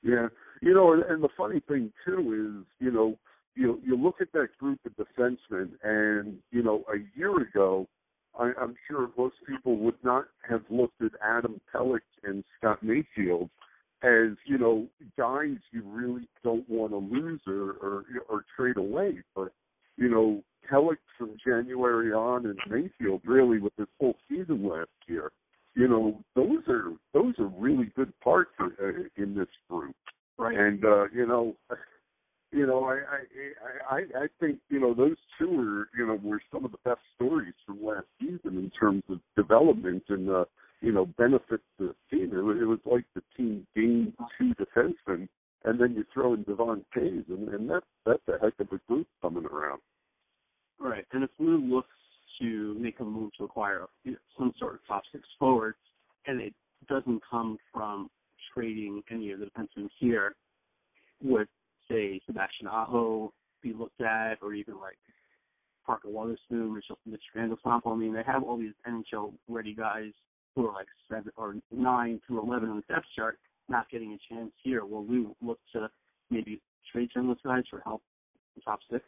Yeah, 0.04 0.28
you 0.62 0.74
know, 0.74 0.94
and, 0.94 1.04
and 1.04 1.24
the 1.24 1.30
funny 1.38 1.62
thing 1.68 1.92
too 2.06 2.62
is, 2.62 2.86
you 2.86 2.92
know, 2.92 3.18
you 3.56 3.82
you 3.84 3.98
look 3.98 4.22
at 4.22 4.32
that 4.34 4.50
group 4.60 4.80
of 4.86 4.94
defensemen, 4.94 5.72
and 5.84 6.38
you 6.52 6.62
know, 6.62 6.84
a 6.94 6.98
year 7.18 7.36
ago, 7.42 7.88
I, 8.38 8.52
I'm 8.62 8.76
sure 8.88 9.10
most 9.18 9.36
people 9.48 9.78
would 9.78 10.02
not 10.04 10.26
have 10.50 10.62
looked 10.70 11.02
at 11.02 11.12
Adam 11.24 11.60
Pelech 11.74 12.00
and 12.24 12.44
Scott 12.58 12.82
Mayfield 12.82 13.50
as 14.04 14.38
you 14.46 14.60
know 14.60 14.88
guys 15.18 15.58
you 15.72 15.82
really 15.84 16.28
don't 16.44 16.70
want 16.70 16.92
to 16.92 16.98
lose 16.98 17.42
or 17.48 17.72
or, 17.82 18.06
or 18.30 18.46
trade 18.56 18.78
away. 18.78 19.20
But 19.36 19.52
you 19.98 20.10
know, 20.10 20.44
Pelech 20.72 20.98
from 21.18 21.36
January 21.46 22.14
on, 22.14 22.46
and 22.46 22.60
Mayfield 22.70 23.22
really 23.26 23.60
with 23.60 23.76
this 23.78 23.88
whole 24.00 24.16
season 24.30 24.68
last 24.68 24.90
year. 25.08 25.32
You 25.76 25.88
know, 25.88 26.24
those 26.36 26.68
are 26.68 26.92
those 27.14 27.34
are 27.40 27.48
really 27.48 27.92
good 27.96 28.12
parts 28.20 28.52
in, 28.60 28.72
uh, 28.84 29.24
in 29.24 29.36
this 29.36 29.48
group. 29.70 29.96
Right. 30.38 30.58
And 30.58 30.84
uh, 30.86 31.06
you 31.14 31.26
know, 31.26 31.56
you 32.52 32.66
know, 32.66 32.86
I, 32.86 33.00
I 33.92 33.96
I 33.96 34.00
I 34.24 34.28
think 34.40 34.60
you 34.70 34.80
know 34.80 34.94
those 34.94 35.18
two 35.38 35.50
are 35.60 35.90
you 35.98 36.08
know 36.08 36.20
were 36.24 36.42
some 36.52 36.66
of 36.66 36.72
the 36.72 36.78
best 36.86 37.02
stories 37.16 37.54
from 37.66 37.84
last 37.84 38.06
season 38.20 38.58
in 38.58 38.72
terms 38.80 39.04
of 39.10 39.20
development 39.36 40.04
and 40.10 40.30
uh, 40.30 40.46
you 40.82 40.92
know 40.92 41.06
benefits 41.18 41.64
to 41.78 41.94
the 41.94 42.18
team. 42.18 42.32
It 42.34 42.42
was, 42.42 42.58
it 42.62 42.66
was 42.66 42.80
like 42.86 43.06
the 43.16 43.24
team 43.36 43.68
gained 43.76 44.14
two 44.38 44.54
defensemen, 44.56 45.28
and 45.66 45.80
then 45.80 45.94
you 45.94 46.06
throw 46.14 46.34
in 46.34 46.44
Devon 46.44 46.86
Toews, 46.96 47.28
and, 47.30 47.50
and 47.50 47.70
that's 47.70 47.86
that's 48.06 48.28
a 48.30 48.44
heck 48.44 48.54
of 48.60 48.72
a 48.72 48.80
group 48.88 49.08
coming 49.22 49.46
around. 49.46 49.82
Right, 50.80 51.06
and 51.12 51.24
if 51.24 51.30
Lou 51.40 51.58
looks 51.58 51.90
to 52.40 52.76
make 52.80 53.00
a 53.00 53.04
move 53.04 53.32
to 53.38 53.46
acquire 53.46 53.88
you 54.04 54.12
know, 54.12 54.18
some 54.38 54.54
sort 54.60 54.76
of 54.76 54.80
top 54.88 55.04
six 55.12 55.24
forward, 55.38 55.76
and 56.28 56.40
it 56.40 56.54
doesn't 56.88 57.22
come 57.30 57.58
from 57.74 58.10
trading 58.54 59.02
any 59.12 59.32
of 59.32 59.40
the 59.40 59.48
defensemen 59.48 59.90
here, 60.00 60.36
would 61.24 61.48
say 61.90 62.22
Sebastian 62.26 62.68
Aho 62.68 63.34
be 63.62 63.74
looked 63.74 64.02
at, 64.02 64.38
or 64.42 64.54
even 64.54 64.80
like 64.80 64.98
Parker 65.86 66.10
Wotherspoon, 66.10 66.74
Mitch, 66.74 66.86
Mitch 67.06 67.22
Randall 67.36 67.58
I 67.66 67.96
mean, 67.96 68.14
they 68.14 68.24
have 68.24 68.44
all 68.44 68.58
these 68.58 68.74
NHL 68.88 69.34
ready 69.48 69.74
guys 69.74 70.12
who 70.56 70.68
are 70.68 70.74
like 70.74 70.88
seven 71.10 71.32
or 71.38 71.56
nine 71.72 72.20
to 72.28 72.40
eleven 72.40 72.70
on 72.70 72.78
the 72.88 72.94
depth 72.94 73.06
chart, 73.16 73.40
not 73.70 73.90
getting 73.90 74.14
a 74.14 74.34
chance 74.34 74.52
here. 74.64 74.86
Will 74.86 75.06
we 75.06 75.28
look 75.42 75.60
to 75.74 75.90
maybe 76.30 76.62
trade 76.92 77.10
some 77.14 77.30
of 77.30 77.38
those 77.38 77.52
guys 77.52 77.64
for 77.70 77.82
help 77.82 78.02
in 78.56 78.62
top 78.64 78.80
six? 78.92 79.04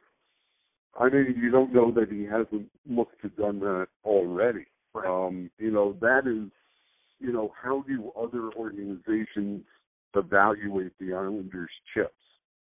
I 0.99 1.09
mean, 1.09 1.35
you 1.41 1.51
don't 1.51 1.73
know 1.73 1.91
that 1.91 2.11
he 2.11 2.23
hasn't 2.23 2.69
looked 2.89 3.21
to 3.21 3.29
done 3.29 3.59
that 3.59 3.87
already. 4.03 4.65
Right. 4.93 5.07
Um, 5.07 5.49
you 5.57 5.71
know, 5.71 5.95
that 6.01 6.21
is, 6.25 6.49
you 7.19 7.31
know, 7.31 7.53
how 7.61 7.83
do 7.87 8.11
other 8.19 8.51
organizations 8.55 9.63
evaluate 10.15 10.91
the 10.99 11.13
Islanders' 11.13 11.69
chips, 11.93 12.13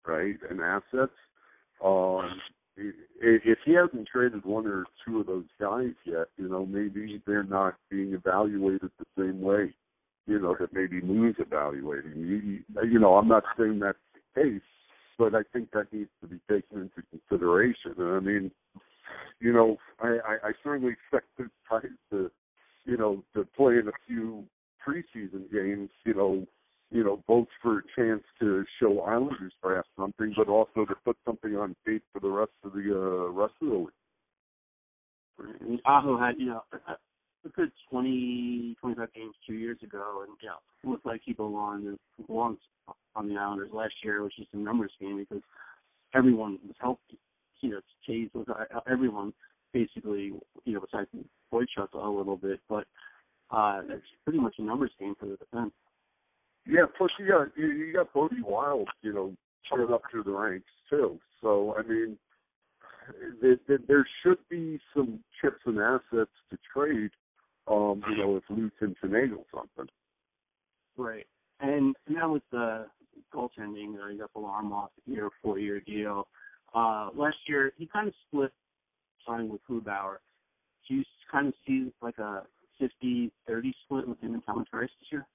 right, 0.07 0.37
and 0.49 0.61
assets? 0.61 1.13
Um, 1.85 2.41
if 2.77 3.59
he 3.65 3.73
hasn't 3.75 4.09
traded 4.09 4.45
one 4.45 4.67
or 4.67 4.85
two 5.05 5.21
of 5.21 5.27
those 5.27 5.45
guys 5.61 5.93
yet, 6.05 6.29
you 6.37 6.49
know, 6.49 6.65
maybe 6.65 7.23
they're 7.27 7.43
not 7.43 7.75
being 7.91 8.15
evaluated 8.15 8.91
the 8.99 9.05
same 9.19 9.41
way, 9.41 9.75
you 10.27 10.39
know, 10.39 10.57
that 10.59 10.73
maybe 10.73 11.01
Lou's 11.03 11.37
evaluating. 11.39 12.13
You, 12.17 12.61
you 12.89 12.99
know, 12.99 13.17
I'm 13.17 13.29
not 13.29 13.45
saying 13.59 13.81
that's 13.81 13.99
the 14.15 14.43
case, 14.43 14.63
but 15.19 15.35
I 15.35 15.43
think 15.53 15.71
that 15.73 15.93
needs 15.93 16.11
to 16.23 16.29
be 16.29 16.41
taken 16.49 16.81
into 16.81 17.03
consideration. 17.11 17.95
And 17.99 18.17
I 18.17 18.21
mean, 18.21 18.51
you 19.41 19.53
know, 19.53 19.77
I, 20.01 20.19
I, 20.27 20.49
I 20.49 20.53
certainly 20.63 20.93
expect 20.93 21.27
those 21.39 21.49
guys 21.71 21.91
to, 22.11 22.31
you 22.85 22.97
know, 22.97 23.23
to 23.35 23.47
play 23.57 23.75
in 23.75 23.89
a 23.89 23.93
few 24.07 24.45
preseason 24.87 25.51
games, 25.53 25.91
you 26.07 26.15
know, 26.15 26.47
you 26.91 27.05
know, 27.05 27.23
both 27.27 27.47
for 27.63 27.79
a 27.79 27.83
chance 27.97 28.23
to 28.41 28.65
show 28.81 29.01
Islanders 29.01 29.53
perhaps 29.63 29.89
something, 29.97 30.33
but 30.37 30.49
also 30.49 30.85
to 30.85 30.95
put 31.05 31.17
something 31.25 31.57
on 31.57 31.77
tape 31.87 32.03
for 32.13 32.21
the 32.21 32.29
rest 32.29 32.51
of 32.65 32.73
the 32.73 32.93
uh, 32.93 33.31
rest 33.31 33.55
of 33.63 33.69
the 33.69 33.75
league. 33.75 33.89
Mean, 35.63 35.81
Aho 35.87 36.19
had, 36.19 36.35
you 36.39 36.47
know, 36.47 36.63
a 36.73 37.49
good 37.49 37.71
20, 37.91 38.77
25 38.81 39.13
games 39.15 39.35
two 39.47 39.55
years 39.55 39.79
ago, 39.83 40.25
and 40.27 40.37
you 40.43 40.49
know, 40.49 40.91
looked 40.91 41.07
like 41.07 41.23
he 41.25 41.33
belonged 41.33 41.99
belongs 42.27 42.59
on 43.17 43.29
the 43.29 43.37
Islanders 43.37 43.71
last 43.73 43.95
year, 44.03 44.23
which 44.23 44.39
is 44.39 44.47
a 44.53 44.57
numbers 44.57 44.93
game 45.01 45.19
because 45.19 45.43
everyone 46.15 46.59
was 46.67 46.77
healthy. 46.81 47.19
You 47.61 47.71
know, 47.71 47.81
Chase 48.07 48.31
was 48.35 48.47
everyone 48.91 49.33
basically, 49.73 50.33
you 50.65 50.75
know, 50.75 50.81
besides 50.81 51.09
Boychuk 51.53 51.93
a 51.95 52.09
little 52.09 52.37
bit, 52.37 52.61
but 52.69 52.85
uh, 53.51 53.83
it's 53.89 54.05
pretty 54.25 54.39
much 54.39 54.55
a 54.59 54.63
numbers 54.63 54.93
game 54.99 55.15
for 55.19 55.27
the 55.27 55.37
defense. 55.37 55.73
Yeah, 56.67 56.85
plus 56.97 57.11
you 57.19 57.29
got 57.29 57.49
you, 57.57 57.69
you 57.69 57.93
got 57.93 58.13
Bode 58.13 58.33
Wilde, 58.43 58.89
you 59.03 59.13
know, 59.13 59.35
coming 59.69 59.93
up 59.93 60.03
through 60.11 60.25
the 60.25 60.33
ranks 60.33 60.71
too. 60.89 61.19
So 61.41 61.75
I 61.79 61.83
mean, 61.83 62.19
there, 63.41 63.79
there 63.89 64.07
should 64.23 64.39
be 64.49 64.79
some 64.95 65.21
chips 65.41 65.61
and 65.67 65.79
assets 65.79 66.31
to 66.51 66.59
trade. 66.73 67.11
Um, 67.69 68.03
you 68.11 68.17
know, 68.17 68.37
if 68.37 68.45
Lou 68.49 68.71
can 68.79 68.97
finagle 69.03 69.45
something. 69.55 69.89
Right, 70.97 71.27
and 71.61 71.95
now 72.09 72.33
with 72.33 72.43
the 72.51 72.87
goaltending, 73.35 73.95
uh, 74.03 74.09
you 74.09 74.19
got 74.19 74.33
Varlamov 74.35 74.89
year 75.07 75.29
four 75.43 75.59
year 75.59 75.81
deal. 75.81 76.27
Uh, 76.75 77.11
last 77.15 77.37
year 77.49 77.73
he 77.77 77.87
kind 77.87 78.09
of 78.09 78.15
split 78.27 78.53
signing 79.27 79.51
with 79.51 79.61
Grubauer. 79.69 80.17
Do 80.89 80.95
you 80.95 81.05
kind 81.31 81.49
of 81.49 81.55
see 81.67 81.93
like 82.03 82.19
a 82.19 82.43
50-30 82.81 83.31
split 83.85 84.09
with 84.09 84.21
him 84.21 84.35
and 84.35 84.67
this 84.73 84.91
year? 85.11 85.27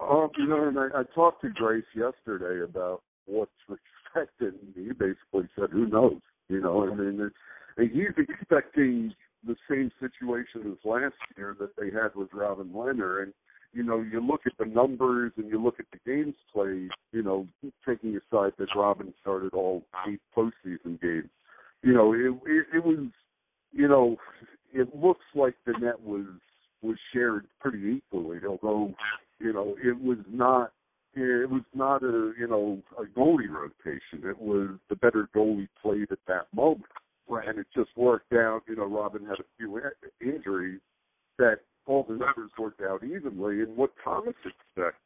Um, 0.00 0.30
you 0.36 0.46
know, 0.46 0.68
and 0.68 0.78
I, 0.78 1.00
I 1.00 1.02
talked 1.14 1.42
to 1.42 1.48
Greiss 1.48 1.82
yesterday 1.94 2.62
about 2.62 3.02
what's 3.26 3.50
expected, 3.68 4.54
and 4.54 4.74
he 4.74 4.92
basically 4.92 5.48
said, 5.58 5.70
"Who 5.70 5.86
knows?" 5.86 6.20
You 6.48 6.60
know, 6.60 6.86
I 6.86 6.94
mean, 6.94 7.30
and 7.76 7.90
he's 7.90 8.26
expecting 8.28 9.14
the 9.46 9.56
same 9.68 9.90
situation 10.00 10.70
as 10.70 10.84
last 10.84 11.14
year 11.36 11.56
that 11.60 11.76
they 11.76 11.86
had 11.86 12.14
with 12.14 12.28
Robin 12.32 12.68
Lehner, 12.68 13.22
and 13.22 13.32
you 13.72 13.82
know, 13.82 14.00
you 14.00 14.20
look 14.20 14.42
at 14.46 14.52
the 14.58 14.64
numbers 14.64 15.32
and 15.36 15.50
you 15.50 15.62
look 15.62 15.78
at 15.78 15.86
the 15.92 15.98
games 16.10 16.34
played, 16.52 16.88
you 17.12 17.22
know, 17.22 17.46
taking 17.86 18.16
aside 18.16 18.52
that 18.58 18.68
Robin 18.74 19.12
started 19.20 19.52
all 19.52 19.82
eight 20.08 20.20
postseason 20.34 21.00
games, 21.00 21.28
you 21.82 21.92
know, 21.92 22.14
it, 22.14 22.32
it, 22.50 22.66
it 22.76 22.84
was, 22.84 23.08
you 23.72 23.86
know, 23.86 24.16
it 24.72 24.94
looks 24.96 25.24
like 25.34 25.54
the 25.66 25.72
net 25.80 26.00
was 26.00 26.26
was 26.82 26.96
shared 27.12 27.46
pretty 27.60 27.98
equally, 27.98 28.38
although, 28.48 28.94
you 29.46 29.52
know, 29.52 29.76
it 29.82 30.00
was 30.02 30.18
not 30.28 30.72
it 31.14 31.48
was 31.48 31.62
not 31.72 32.02
a 32.02 32.32
you 32.38 32.48
know 32.48 32.82
a 32.98 33.04
goalie 33.18 33.48
rotation. 33.48 34.28
It 34.28 34.38
was 34.38 34.70
the 34.90 34.96
better 34.96 35.28
goalie 35.34 35.68
played 35.80 36.10
at 36.10 36.18
that 36.26 36.46
moment, 36.52 36.90
right? 37.28 37.48
And 37.48 37.58
it 37.60 37.66
just 37.74 37.90
worked 37.96 38.32
out. 38.32 38.62
You 38.68 38.76
know, 38.76 38.86
Robin 38.86 39.24
had 39.24 39.38
a 39.38 39.44
few 39.56 39.80
injuries 40.20 40.80
that 41.38 41.60
all 41.86 42.04
the 42.08 42.16
numbers 42.16 42.50
worked 42.58 42.82
out 42.82 43.04
evenly. 43.04 43.60
And 43.60 43.76
what 43.76 43.90
Thomas 44.02 44.34
expects 44.44 44.98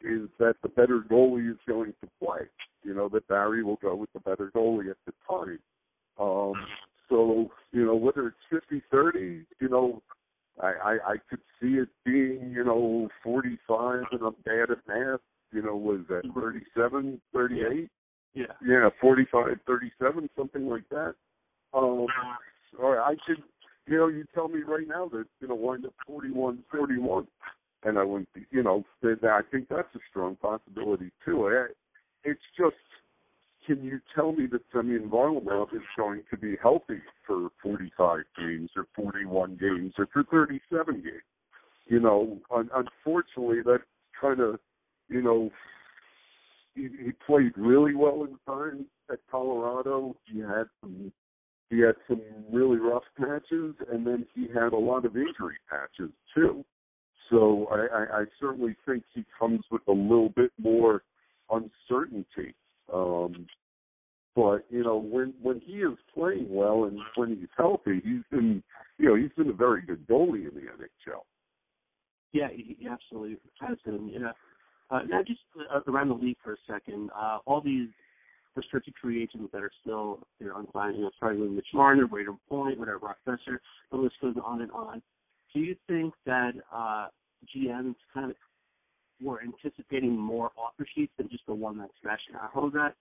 is 0.00 0.28
that 0.38 0.54
the 0.62 0.68
better 0.68 1.00
goalie 1.10 1.50
is 1.50 1.58
going 1.68 1.92
to 2.02 2.08
play. 2.24 2.46
You 2.84 2.94
know, 2.94 3.08
that 3.08 3.26
Barry 3.26 3.64
will 3.64 3.78
go 3.82 3.96
with 3.96 4.12
the 4.12 4.20
better 4.20 4.50
goalie 4.54 4.90
at 4.90 4.96
the 5.06 5.12
time. 5.28 5.58
Um, 6.20 6.54
so, 7.08 7.50
you 7.72 7.84
know, 7.84 7.96
whether 7.96 8.28
it's 8.28 8.36
fifty 8.48 8.80
thirty, 8.90 9.42
you 9.60 9.68
know, 9.68 10.02
I, 10.62 10.66
I, 10.66 10.92
I 11.12 11.16
could 11.28 11.40
see 11.60 11.74
it 11.74 11.88
being, 12.04 12.52
you 12.54 12.64
know, 12.64 13.08
45 13.22 14.04
and 14.12 14.22
I'm 14.22 14.36
bad 14.44 14.70
at 14.70 14.78
math, 14.86 15.20
you 15.52 15.62
know, 15.62 15.76
was 15.76 16.00
that 16.08 16.22
37, 16.34 17.20
38? 17.34 17.90
Yeah. 18.34 18.44
Yeah, 18.64 18.88
45, 19.00 19.46
37, 19.66 20.30
something 20.36 20.66
like 20.68 20.88
that. 20.90 21.14
Um, 21.74 22.06
or 22.78 23.00
I 23.00 23.14
could 23.26 23.42
you 23.86 23.96
know, 23.96 24.08
you 24.08 24.24
tell 24.34 24.48
me 24.48 24.60
right 24.62 24.86
now 24.86 25.08
that 25.08 25.24
you 25.40 25.48
know 25.48 25.54
wind 25.54 25.84
up 25.84 25.94
forty-one, 26.06 26.62
forty-one, 26.70 27.26
and 27.82 27.98
I 27.98 28.04
wouldn't, 28.04 28.32
be, 28.32 28.46
you 28.50 28.62
know, 28.62 28.84
that, 29.02 29.18
I 29.24 29.40
think 29.50 29.68
that's 29.68 29.92
a 29.94 29.98
strong 30.08 30.36
possibility 30.36 31.10
too. 31.24 31.48
I, 31.48 31.66
it's 32.24 32.40
just, 32.56 32.76
can 33.66 33.82
you 33.82 34.00
tell 34.14 34.32
me 34.32 34.46
that 34.46 34.70
Varlamov 34.72 35.74
is 35.74 35.82
going 35.96 36.22
to 36.30 36.36
be 36.36 36.56
healthy 36.62 37.00
for 37.26 37.50
45 37.62 38.20
games 38.38 38.70
or 38.76 38.86
41 38.96 39.56
games 39.60 39.94
or 39.98 40.08
for 40.12 40.24
37 40.24 40.94
games? 40.94 41.06
You 41.86 42.00
know, 42.00 42.38
un- 42.54 42.70
unfortunately, 42.74 43.62
that 43.64 43.80
kind 44.20 44.40
of, 44.40 44.58
you 45.08 45.22
know, 45.22 45.50
he, 46.74 46.88
he 47.04 47.12
played 47.26 47.52
really 47.56 47.94
well 47.94 48.24
in 48.24 48.36
time 48.46 48.86
at 49.10 49.18
Colorado. 49.30 50.16
He 50.24 50.40
had 50.40 50.64
some 50.80 51.12
he 51.68 51.80
had 51.80 51.94
some 52.06 52.20
really 52.52 52.76
rough 52.76 53.04
patches, 53.18 53.74
and 53.90 54.06
then 54.06 54.26
he 54.34 54.46
had 54.48 54.74
a 54.74 54.78
lot 54.78 55.06
of 55.06 55.16
injury 55.16 55.56
patches 55.70 56.12
too. 56.34 56.62
So 57.30 57.66
I, 57.70 57.86
I, 57.96 58.20
I 58.20 58.24
certainly 58.38 58.76
think 58.84 59.04
he 59.14 59.24
comes 59.38 59.60
with 59.70 59.80
a 59.88 59.92
little 59.92 60.28
bit 60.36 60.52
more 60.58 61.02
uncertainty. 61.50 62.54
Um, 62.92 63.46
but 64.34 64.64
you 64.70 64.82
know, 64.82 64.96
when 64.96 65.34
when 65.42 65.60
he 65.60 65.74
is 65.74 65.98
playing 66.14 66.46
well 66.48 66.84
and 66.84 66.98
when 67.16 67.30
he's 67.36 67.48
healthy, 67.56 68.00
he's 68.04 68.22
been 68.30 68.62
you 68.98 69.08
know 69.08 69.14
he's 69.14 69.32
been 69.36 69.50
a 69.50 69.54
very 69.54 69.82
good 69.82 70.06
goalie 70.06 70.48
in 70.48 70.54
the 70.54 70.60
NHL. 70.60 71.22
Yeah, 72.32 72.48
he 72.50 72.88
absolutely 72.90 73.36
has 73.60 73.78
been. 73.84 74.08
Yeah. 74.08 74.32
Uh, 74.90 75.00
now, 75.08 75.22
just 75.22 75.40
uh, 75.74 75.80
around 75.90 76.08
the 76.08 76.14
league 76.14 76.36
for 76.42 76.54
a 76.54 76.56
second, 76.70 77.10
uh, 77.18 77.38
all 77.46 77.60
these 77.60 77.88
restricted 78.56 78.94
free 79.00 79.22
agents 79.22 79.50
that 79.52 79.62
are 79.62 79.70
still 79.82 80.20
you 80.38 80.46
know 80.46 80.56
unsigned, 80.56 80.96
you 80.96 81.02
know, 81.02 81.10
starting 81.16 81.40
with 81.40 81.50
Mitch 81.50 81.66
Marner, 81.74 82.06
Brayden 82.06 82.38
Point, 82.48 82.78
whatever, 82.78 82.98
Brock 82.98 83.18
Boeser, 83.26 83.58
the 83.90 83.96
list 83.96 84.14
goes 84.20 84.34
on 84.42 84.62
and 84.62 84.70
on. 84.72 85.02
Do 85.54 85.60
you 85.60 85.76
think 85.86 86.14
that 86.24 86.52
uh, 86.72 87.08
GMs 87.54 87.96
kind 88.14 88.30
of 88.30 88.36
were 89.22 89.40
anticipating 89.42 90.16
more 90.16 90.50
offer 90.56 90.86
sheets 90.94 91.12
than 91.16 91.28
just 91.28 91.46
the 91.46 91.54
one 91.54 91.78
that's 91.78 91.92
smashing 92.00 92.34
out? 92.34 92.50
How 92.54 92.62
was 92.62 92.72
that? 92.74 92.94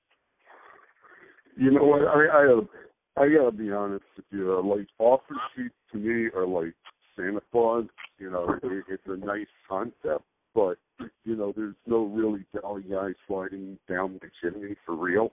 You 1.57 1.71
know 1.71 1.83
what? 1.83 2.01
I 2.03 2.27
I, 2.27 3.23
I 3.23 3.29
gotta 3.29 3.51
be 3.51 3.71
honest 3.71 4.05
with 4.15 4.25
you. 4.31 4.53
Uh, 4.53 4.63
like 4.63 4.87
offer 4.99 5.35
sheets 5.55 5.75
to 5.91 5.97
me 5.97 6.29
are 6.35 6.47
like 6.47 6.73
Santa 7.15 7.41
Claus. 7.51 7.85
You 8.19 8.31
know, 8.31 8.55
it, 8.63 8.83
it's 8.89 9.03
a 9.07 9.17
nice 9.17 9.47
concept, 9.67 10.23
but 10.55 10.77
you 11.23 11.35
know, 11.35 11.53
there's 11.55 11.75
no 11.85 12.05
really 12.05 12.45
jolly 12.53 12.83
guy 12.83 13.09
sliding 13.27 13.77
down 13.89 14.19
the 14.21 14.29
chimney 14.41 14.75
for 14.85 14.95
real. 14.95 15.31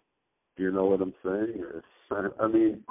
You 0.57 0.73
know 0.73 0.87
what 0.87 1.01
I'm 1.01 1.15
saying? 1.25 1.63
It's, 1.77 2.33
I 2.41 2.49
mean, 2.49 2.83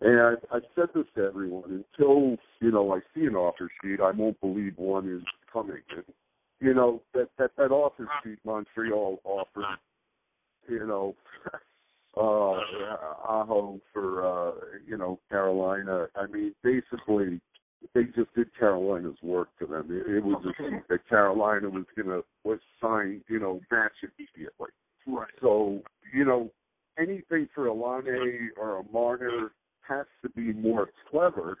and 0.00 0.20
I, 0.20 0.34
I've 0.54 0.62
said 0.74 0.88
this 0.94 1.06
to 1.16 1.24
everyone: 1.24 1.84
until 1.98 2.36
you 2.60 2.70
know 2.70 2.92
I 2.94 3.00
see 3.14 3.24
an 3.24 3.34
offer 3.34 3.70
sheet, 3.82 4.00
I 4.00 4.12
won't 4.12 4.40
believe 4.40 4.74
one 4.76 5.08
is 5.08 5.22
coming. 5.52 5.82
And 5.96 6.04
you 6.60 6.74
know 6.74 7.02
that 7.14 7.28
that 7.38 7.50
that 7.56 7.70
offer 7.70 8.08
sheet 8.22 8.38
Montreal 8.44 9.20
offered, 9.24 9.78
you 10.68 10.86
know, 10.86 11.14
uh, 12.16 12.60
Aho 13.28 13.80
for 13.92 14.24
uh, 14.24 14.52
you 14.86 14.96
know 14.96 15.18
Carolina. 15.30 16.06
I 16.14 16.26
mean, 16.26 16.54
basically, 16.62 17.40
they 17.94 18.04
just 18.04 18.34
did 18.34 18.48
Carolina's 18.58 19.18
work 19.22 19.48
to 19.58 19.66
them. 19.66 19.88
It, 19.90 20.16
it 20.16 20.24
was 20.24 20.42
a 20.44 20.62
sheet 20.62 20.82
that 20.88 21.08
Carolina 21.08 21.68
was 21.68 21.84
gonna 21.96 22.20
was 22.44 22.58
sign, 22.80 23.22
you 23.28 23.38
know, 23.38 23.60
match 23.70 23.92
immediately. 24.02 24.70
Right. 25.06 25.28
So, 25.40 25.82
you 26.12 26.24
know, 26.24 26.50
anything 26.98 27.48
for 27.54 27.66
a 27.66 27.74
Laine 27.74 28.50
or 28.56 28.78
a 28.78 28.92
Marner 28.92 29.52
has 29.88 30.06
to 30.22 30.28
be 30.30 30.52
more 30.52 30.88
clever. 31.10 31.58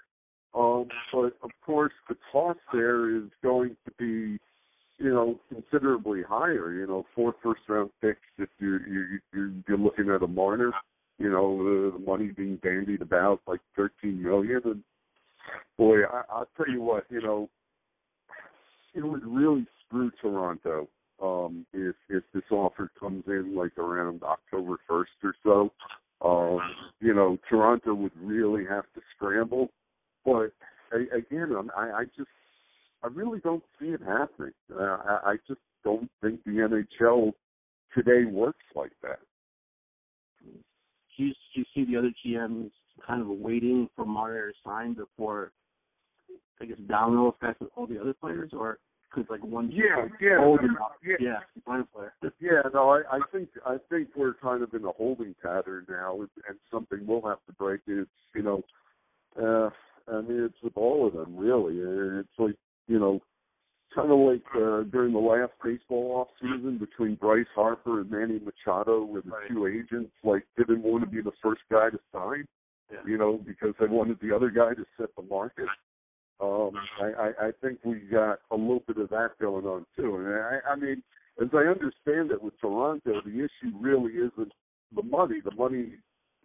Um, 0.54 0.88
but 1.12 1.36
of 1.42 1.50
course, 1.64 1.92
the 2.08 2.16
cost 2.32 2.58
there 2.72 3.14
is 3.14 3.24
going 3.42 3.76
to 3.84 3.92
be, 3.98 4.38
you 5.06 5.14
know, 5.14 5.38
considerably 5.48 6.22
higher. 6.28 6.72
You 6.72 6.84
know, 6.88 7.06
four 7.14 7.32
first 7.40 7.60
round 7.68 7.90
picks 8.00 8.18
if 8.38 8.48
you're 8.58 8.84
you, 8.88 9.20
you're, 9.32 9.78
looking 9.78 10.10
at 10.10 10.24
a 10.24 10.26
Marner. 10.26 10.72
You 11.18 11.30
know, 11.30 11.58
the, 11.58 11.92
the 11.96 12.04
money 12.04 12.32
being 12.36 12.56
bandied 12.56 13.02
about 13.02 13.40
like 13.46 13.60
thirteen 13.76 14.20
million, 14.20 14.60
and 14.64 14.82
boy, 15.78 16.02
I, 16.02 16.22
I'll 16.28 16.48
tell 16.56 16.68
you 16.68 16.82
what, 16.82 17.04
you 17.08 17.22
know, 17.22 17.48
it 18.94 19.04
would 19.04 19.24
really 19.24 19.64
screw 19.86 20.10
Toronto 20.20 20.88
um, 21.22 21.64
if 21.72 21.94
if 22.08 22.24
this 22.34 22.42
offer 22.50 22.90
comes 22.98 23.22
in 23.28 23.54
like 23.54 23.78
around 23.78 24.24
October 24.24 24.78
first 24.88 25.12
or 25.22 25.36
so. 25.44 25.72
Um, 26.20 26.58
you 26.98 27.14
know, 27.14 27.38
Toronto 27.48 27.94
would 27.94 28.16
really 28.20 28.64
have 28.68 28.86
to 28.96 29.00
scramble. 29.14 29.70
But 30.24 30.50
again, 30.92 31.54
I, 31.76 31.90
I 31.90 32.04
just 32.16 32.28
I 33.06 33.08
really 33.14 33.38
don't 33.38 33.62
see 33.78 33.86
it 33.86 34.00
happening. 34.04 34.52
Uh, 34.74 34.82
I, 34.82 35.20
I 35.24 35.36
just 35.46 35.60
don't 35.84 36.10
think 36.20 36.42
the 36.44 36.50
NHL 36.98 37.32
today 37.94 38.28
works 38.28 38.64
like 38.74 38.90
that. 39.02 39.20
Do 40.42 41.24
you, 41.24 41.32
do 41.32 41.60
you 41.60 41.64
see 41.72 41.84
the 41.84 41.98
other 41.98 42.10
GMs 42.26 42.72
kind 43.06 43.22
of 43.22 43.28
waiting 43.28 43.88
for 43.94 44.04
Marner 44.04 44.50
to 44.50 44.54
sign 44.64 44.94
before, 44.94 45.52
I 46.60 46.64
guess, 46.64 46.78
domino 46.88 47.28
effect 47.28 47.60
with 47.60 47.70
all 47.76 47.86
the 47.86 48.00
other 48.00 48.12
players, 48.12 48.50
or 48.52 48.78
could 49.12 49.30
like 49.30 49.42
one 49.44 49.70
yeah 49.72 50.04
yeah 50.20 50.38
holding 50.38 50.74
yeah 51.04 51.14
yeah 51.20 51.38
one 51.64 51.86
player 51.94 52.12
yeah 52.40 52.60
no 52.74 52.90
I 52.90 53.02
I 53.16 53.20
think 53.32 53.48
I 53.64 53.76
think 53.88 54.08
we're 54.16 54.34
kind 54.34 54.64
of 54.64 54.74
in 54.74 54.84
a 54.84 54.90
holding 54.90 55.34
pattern 55.40 55.86
now, 55.88 56.16
and, 56.16 56.28
and 56.48 56.58
something 56.72 57.06
we'll 57.06 57.22
have 57.22 57.38
to 57.46 57.52
break. 57.52 57.82
It's 57.86 58.10
you 58.34 58.42
know, 58.42 58.62
uh, 59.40 59.70
I 60.12 60.20
mean 60.22 60.44
it's 60.44 60.60
with 60.60 60.76
all 60.76 61.06
of 61.06 61.12
them 61.12 61.36
really. 61.36 61.76
It's 62.20 62.28
like 62.36 62.56
you 62.86 62.98
know, 62.98 63.20
kind 63.94 64.10
of 64.10 64.18
like 64.18 64.44
uh, 64.54 64.82
during 64.90 65.12
the 65.12 65.18
last 65.18 65.52
baseball 65.64 66.20
off 66.20 66.28
season 66.40 66.78
between 66.78 67.14
Bryce 67.16 67.46
Harper 67.54 68.00
and 68.00 68.10
Manny 68.10 68.38
Machado, 68.38 69.04
where 69.04 69.22
the 69.22 69.30
right. 69.30 69.48
two 69.48 69.66
agents 69.66 70.12
like 70.22 70.44
didn't 70.56 70.82
want 70.82 71.02
to 71.04 71.10
be 71.10 71.22
the 71.22 71.32
first 71.42 71.62
guy 71.70 71.90
to 71.90 71.98
sign, 72.12 72.46
yeah. 72.92 72.98
you 73.06 73.16
know, 73.16 73.40
because 73.46 73.74
they 73.80 73.86
wanted 73.86 74.18
the 74.20 74.34
other 74.34 74.50
guy 74.50 74.74
to 74.74 74.84
set 74.98 75.08
the 75.16 75.22
market. 75.22 75.68
Um, 76.38 76.72
I, 77.00 77.04
I, 77.04 77.46
I 77.46 77.50
think 77.62 77.78
we 77.84 78.00
got 78.00 78.40
a 78.50 78.56
little 78.56 78.82
bit 78.86 78.98
of 78.98 79.08
that 79.08 79.30
going 79.40 79.64
on 79.64 79.86
too. 79.96 80.16
And 80.16 80.28
I, 80.28 80.72
I 80.72 80.76
mean, 80.76 81.02
as 81.40 81.48
I 81.54 81.70
understand 81.70 82.30
it 82.30 82.42
with 82.42 82.58
Toronto, 82.60 83.20
the 83.24 83.30
issue 83.30 83.74
really 83.80 84.12
isn't 84.12 84.52
the 84.94 85.02
money. 85.02 85.40
The 85.42 85.54
money, 85.54 85.92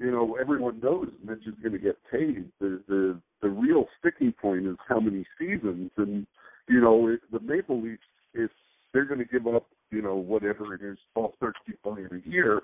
you 0.01 0.11
know, 0.11 0.35
everyone 0.39 0.79
knows 0.79 1.09
Mitch 1.23 1.45
is 1.45 1.53
going 1.61 1.73
to 1.73 1.79
get 1.79 1.97
paid. 2.11 2.51
The 2.59 2.81
the 2.87 3.21
the 3.41 3.49
real 3.49 3.85
sticking 3.99 4.33
point 4.33 4.65
is 4.65 4.75
how 4.87 4.99
many 4.99 5.25
seasons. 5.37 5.91
And 5.97 6.25
you 6.67 6.81
know, 6.81 7.07
if 7.07 7.19
the 7.31 7.39
Maple 7.39 7.81
Leafs, 7.81 8.01
if 8.33 8.49
they're 8.93 9.05
going 9.05 9.19
to 9.19 9.25
give 9.25 9.47
up, 9.47 9.67
you 9.91 10.01
know, 10.01 10.15
whatever 10.15 10.73
it 10.73 10.81
is, 10.81 10.97
twelve, 11.13 11.33
thirteen 11.39 11.77
million 11.85 12.23
a 12.25 12.29
year, 12.29 12.61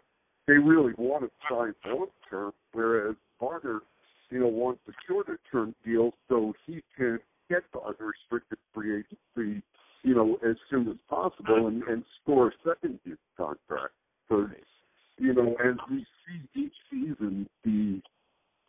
they 0.48 0.54
really 0.54 0.94
want 0.98 1.24
to 1.24 1.30
sign 1.50 1.74
long 1.86 2.08
term. 2.30 2.54
Whereas 2.74 3.16
Marner 3.40 3.82
you 4.30 4.40
know, 4.40 4.48
wants 4.48 4.82
a 4.88 4.92
shorter 5.08 5.40
term 5.52 5.76
deal 5.86 6.12
so 6.28 6.54
he 6.66 6.82
can 6.96 7.20
get 7.50 7.64
the 7.74 7.80
unrestricted 7.80 8.58
free 8.74 8.96
agency, 8.96 9.64
you 10.04 10.16
know, 10.16 10.38
as 10.48 10.56
soon 10.70 10.90
as 10.90 10.96
go 11.46 11.68
and, 11.68 11.84
and 11.84 12.04
score 12.22 12.50
a 12.50 12.52
second 12.68 13.00
year 13.06 13.18
contract. 13.38 13.94
So, 14.28 14.48
you 15.18 15.34
know, 15.34 15.56
as 15.64 15.76
we 15.90 16.06
see 16.26 16.62
each 16.62 16.74
season, 16.90 17.48
the 17.64 18.02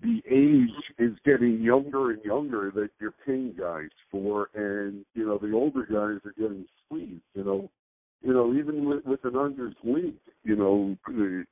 the 0.00 0.22
age 0.30 0.94
is 0.98 1.18
getting 1.24 1.60
younger 1.60 2.12
and 2.12 2.24
younger 2.24 2.70
that 2.72 2.90
you're 3.00 3.14
paying 3.26 3.54
guys 3.58 3.90
for, 4.10 4.48
and 4.54 5.04
you 5.14 5.26
know 5.26 5.38
the 5.38 5.52
older 5.52 5.82
guys 5.82 6.24
are 6.24 6.34
getting 6.38 6.66
squeezed. 6.84 7.22
You 7.34 7.44
know, 7.44 7.70
you 8.22 8.32
know 8.32 8.54
even 8.54 8.84
with, 8.84 9.04
with 9.04 9.24
an 9.24 9.32
unders 9.32 9.74
league, 9.82 10.14
you 10.44 10.56
know, 10.56 10.96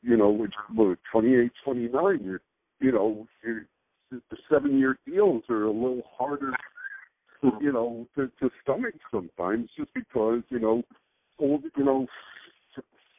you 0.03 0.17
know, 0.17 0.31
with, 0.31 0.53
with 0.75 0.99
28, 1.13 1.51
29, 1.65 2.21
you're, 2.25 2.41
you 2.81 2.93
know, 2.93 3.27
you're, 3.45 3.67
the 4.11 4.37
seven 4.51 4.79
year 4.79 4.97
deals 5.07 5.43
are 5.51 5.65
a 5.65 5.71
little 5.71 6.03
harder, 6.17 6.53
you 7.61 7.73
know, 7.73 8.07
to, 8.15 8.31
to 8.41 8.51
stomach 8.63 8.95
sometimes, 9.11 9.69
just 9.77 9.93
because 9.93 10.43
you 10.49 10.61
know, 10.61 10.83
old, 11.39 11.65
you 11.77 11.85
know, 11.85 12.07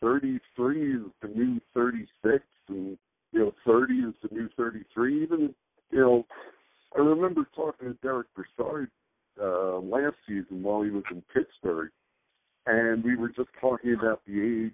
33 0.02 0.96
is 0.96 1.02
the 1.22 1.28
new 1.30 1.60
36, 1.74 2.44
and 2.70 2.98
you 3.32 3.40
know, 3.40 3.52
30 3.66 3.94
is 3.94 4.14
the 4.24 4.34
new 4.34 4.50
33. 4.56 5.24
Even, 5.24 5.56
you 5.92 6.00
know, 6.00 6.26
I 6.96 7.00
remember 7.00 7.48
talking 7.56 7.90
to 7.90 7.94
Derek 8.02 8.28
Brassard 8.36 8.90
uh, 9.42 9.80
last 9.80 10.16
season 10.28 10.64
while 10.64 10.82
he 10.82 10.90
was 10.90 11.04
in 11.12 11.24
Pittsburgh, 11.34 11.90
and 12.66 13.04
we 13.04 13.16
were 13.16 13.30
just 13.30 13.50
talking 13.60 13.96
about 14.00 14.22
the 14.26 14.42
age 14.42 14.74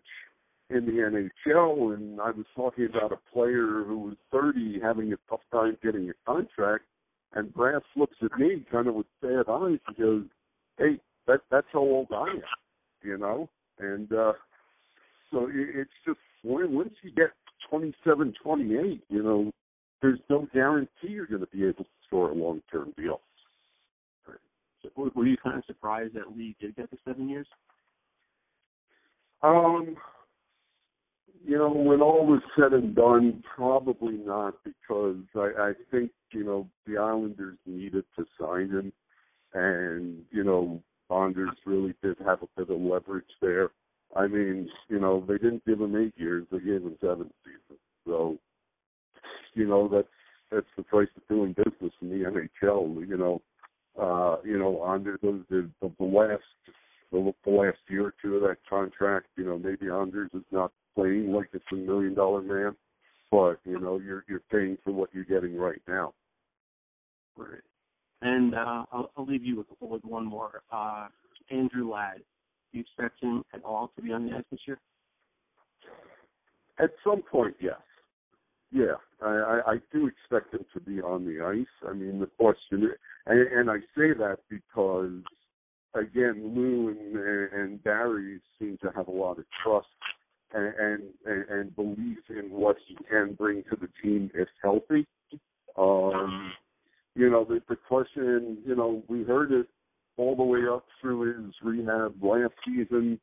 in 0.69 0.85
the 0.85 0.91
NHL, 1.03 1.93
and 1.93 2.19
I 2.19 2.31
was 2.31 2.45
talking 2.55 2.85
about 2.85 3.11
a 3.11 3.33
player 3.33 3.83
who 3.85 3.99
was 3.99 4.15
30 4.31 4.79
having 4.81 5.13
a 5.13 5.17
tough 5.29 5.41
time 5.51 5.77
getting 5.83 6.09
a 6.09 6.13
contract, 6.25 6.85
and 7.33 7.53
Brass 7.53 7.81
looks 7.95 8.15
at 8.21 8.37
me 8.39 8.65
kind 8.71 8.87
of 8.87 8.95
with 8.95 9.07
sad 9.21 9.49
eyes 9.49 9.79
and 9.87 9.97
goes, 9.97 10.25
"Hey, 10.77 10.99
that 11.27 11.41
that's 11.51 11.67
how 11.71 11.79
old 11.79 12.07
I 12.11 12.29
am," 12.29 12.41
you 13.03 13.17
know, 13.17 13.49
and 13.79 14.11
uh, 14.13 14.33
so 15.33 15.47
it, 15.47 15.75
it's 15.75 15.91
just 16.05 16.19
once 16.43 16.93
you 17.01 17.11
get 17.11 17.31
27, 17.69 18.33
28, 18.41 19.03
you 19.09 19.23
know, 19.23 19.51
there's 20.01 20.19
no 20.29 20.47
guarantee 20.53 20.89
you're 21.03 21.27
going 21.27 21.41
to 21.41 21.47
be 21.47 21.63
able 21.63 21.83
to 21.83 21.89
score 22.05 22.29
a 22.29 22.33
long-term 22.33 22.93
deal. 22.95 23.21
So 24.83 25.11
were 25.15 25.25
you 25.25 25.37
kind 25.37 25.57
of 25.57 25.63
surprised 25.65 26.13
that 26.15 26.35
Lee 26.35 26.55
did 26.59 26.75
get 26.75 26.91
the 26.91 26.97
seven 27.05 27.29
years? 27.29 27.47
Um, 29.41 29.95
you 31.45 31.57
know, 31.57 31.71
when 31.71 32.01
all 32.01 32.25
was 32.25 32.41
said 32.57 32.73
and 32.73 32.95
done, 32.95 33.43
probably 33.55 34.17
not, 34.17 34.55
because 34.63 35.17
I, 35.35 35.51
I 35.57 35.71
think 35.91 36.11
you 36.31 36.43
know 36.43 36.69
the 36.85 36.97
Islanders 36.97 37.57
needed 37.65 38.05
to 38.17 38.25
sign 38.39 38.69
him, 38.69 38.93
and 39.53 40.23
you 40.31 40.43
know, 40.43 40.81
Bonders 41.09 41.49
really 41.65 41.93
did 42.01 42.17
have 42.25 42.43
a 42.43 42.47
bit 42.57 42.73
of 42.73 42.81
leverage 42.81 43.25
there. 43.41 43.69
I 44.15 44.27
mean, 44.27 44.69
you 44.89 44.99
know, 44.99 45.23
they 45.27 45.35
didn't 45.35 45.65
give 45.65 45.81
him 45.81 45.95
eight 45.95 46.13
years; 46.17 46.45
they 46.51 46.59
gave 46.59 46.83
him 46.83 46.95
seven 47.01 47.31
seasons. 47.43 47.79
So, 48.05 48.37
you 49.53 49.67
know, 49.67 49.87
that's 49.87 50.07
that's 50.51 50.67
the 50.77 50.83
price 50.83 51.07
of 51.15 51.27
doing 51.27 51.53
business 51.53 51.93
in 52.01 52.09
the 52.09 52.25
NHL. 52.25 53.07
You 53.07 53.17
know, 53.17 53.41
uh, 53.99 54.37
you 54.43 54.57
know, 54.57 54.83
under 54.83 55.17
the 55.21 55.43
the, 55.49 55.69
the 55.81 56.03
last 56.03 56.43
the, 57.11 57.33
the 57.45 57.51
last 57.51 57.77
year 57.89 58.07
or 58.07 58.13
two 58.21 58.35
of 58.35 58.41
that 58.41 58.57
contract, 58.69 59.27
you 59.35 59.45
know, 59.45 59.57
maybe 59.57 59.89
Anders 59.89 60.31
is 60.33 60.43
not 60.51 60.71
playing 60.95 61.31
like 61.31 61.49
it's 61.53 61.65
a 61.71 61.75
million 61.75 62.13
dollar 62.13 62.41
man, 62.41 62.75
but 63.31 63.59
you 63.65 63.79
know, 63.79 63.99
you're 63.99 64.23
you're 64.27 64.41
paying 64.51 64.77
for 64.83 64.91
what 64.91 65.09
you're 65.13 65.23
getting 65.23 65.55
right 65.57 65.81
now. 65.87 66.13
Right. 67.35 67.61
And 68.21 68.55
uh, 68.55 68.85
I'll, 68.91 69.11
I'll 69.17 69.25
leave 69.25 69.43
you 69.43 69.57
with, 69.57 69.67
with 69.81 70.05
one 70.05 70.25
more. 70.25 70.61
Uh, 70.71 71.07
Andrew 71.51 71.91
Ladd 71.91 72.21
do 72.73 72.79
you 72.79 72.81
expect 72.83 73.21
him 73.21 73.43
at 73.53 73.63
all 73.63 73.91
to 73.95 74.01
be 74.01 74.11
on 74.11 74.25
the 74.27 74.35
ice 74.35 74.43
this 74.51 74.59
year? 74.67 74.79
At 76.79 76.89
some 77.03 77.21
point, 77.21 77.55
yes. 77.61 77.75
Yeah, 78.71 78.95
I, 79.21 79.29
I, 79.29 79.71
I 79.73 79.75
do 79.91 80.07
expect 80.07 80.53
him 80.53 80.65
to 80.73 80.79
be 80.79 80.99
on 80.99 81.25
the 81.25 81.45
ice. 81.45 81.87
I 81.87 81.93
mean, 81.93 82.19
the 82.19 82.25
question, 82.25 82.89
and, 83.27 83.39
and 83.39 83.69
I 83.69 83.77
say 83.95 84.13
that 84.17 84.39
because, 84.49 85.21
again, 85.93 86.55
Lou 86.55 86.89
and, 86.89 87.15
and 87.53 87.83
Barry 87.83 88.41
seem 88.57 88.79
to 88.81 88.91
have 88.95 89.07
a 89.07 89.11
lot 89.11 89.37
of 89.37 89.45
trust 89.63 89.85
and, 90.55 91.03
and 91.25 91.49
and 91.49 91.75
belief 91.75 92.17
in 92.29 92.49
what 92.49 92.77
he 92.87 92.95
can 93.09 93.33
bring 93.33 93.63
to 93.69 93.77
the 93.79 93.89
team 94.01 94.31
if 94.33 94.47
healthy. 94.61 95.07
Um, 95.77 96.53
you 97.15 97.29
know, 97.29 97.43
the, 97.43 97.61
the 97.69 97.75
question, 97.75 98.57
you 98.65 98.75
know, 98.75 99.03
we 99.07 99.23
heard 99.23 99.51
it 99.51 99.67
all 100.17 100.35
the 100.35 100.43
way 100.43 100.61
up 100.71 100.85
through 101.01 101.33
his 101.33 101.53
rehab 101.61 102.15
last 102.21 102.53
season, 102.65 103.19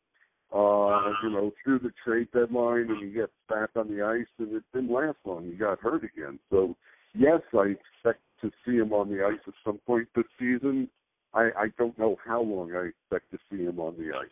uh, 0.53 1.13
you 1.23 1.31
know, 1.31 1.53
through 1.63 1.79
the 1.79 1.93
trade 2.05 2.29
deadline, 2.33 2.87
and 2.91 3.05
he 3.05 3.11
gets 3.11 3.33
back 3.49 3.71
on 3.77 3.89
the 3.89 4.03
ice, 4.03 4.27
and 4.39 4.55
it 4.57 4.65
didn't 4.75 4.91
last 4.91 5.19
long. 5.25 5.45
He 5.47 5.53
got 5.53 5.81
hurt 5.81 6.03
again. 6.05 6.39
So, 6.51 6.77
yes, 7.15 7.41
I 7.55 7.75
expect 7.77 8.21
to 8.43 8.51
see 8.65 8.77
him 8.77 8.93
on 8.93 9.09
the 9.09 9.25
ice 9.25 9.41
at 9.47 9.55
some 9.65 9.79
point 9.87 10.09
this 10.17 10.25
season. 10.39 10.89
I, 11.33 11.51
I 11.57 11.67
don't 11.79 11.97
know 11.99 12.17
how 12.27 12.43
long 12.43 12.73
I 12.75 12.89
expect 12.89 13.31
to 13.31 13.39
see 13.51 13.65
him 13.65 13.79
on 13.79 13.97
the 13.97 14.17
ice. 14.17 14.29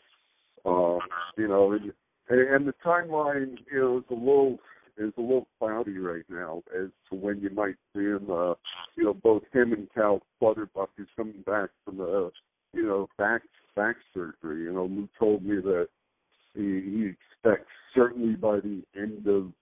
Um, 0.66 0.98
you 1.36 1.46
know, 1.46 1.72
and, 1.72 1.92
and 2.28 2.66
the 2.66 2.74
timeline, 2.84 3.56
you 3.72 3.80
know, 3.80 3.98
is 3.98 4.04
a 4.10 4.14
little 4.14 4.58
is 4.98 5.12
a 5.16 5.20
little 5.20 5.46
cloudy 5.58 5.98
right 5.98 6.24
now 6.28 6.62
as 6.76 6.88
to 7.08 7.16
when 7.16 7.40
you 7.40 7.50
might 7.50 7.76
see 7.94 8.02
him. 8.02 8.30
Uh, 8.30 8.54
you 8.96 9.04
know, 9.04 9.14
both 9.14 9.42
him 9.52 9.72
and 9.72 9.88
Cal 9.94 10.20
Clutterbuck 10.38 10.90
is 10.98 11.06
coming 11.16 11.42
back 11.46 11.70
from 11.84 12.00
a 12.00 12.30
you 12.72 12.86
know 12.86 13.08
back 13.18 13.42
back 13.76 13.96
surgery. 14.12 14.64
You 14.64 14.72
know, 14.72 14.84
Lou 14.84 15.08
told 15.18 15.44
me 15.44 15.56
that 15.56 15.88
he, 16.54 16.62
he 16.62 17.12
expects 17.12 17.70
certainly 17.94 18.34
by 18.34 18.60
the 18.60 18.82
end 18.96 19.26
of 19.26 19.52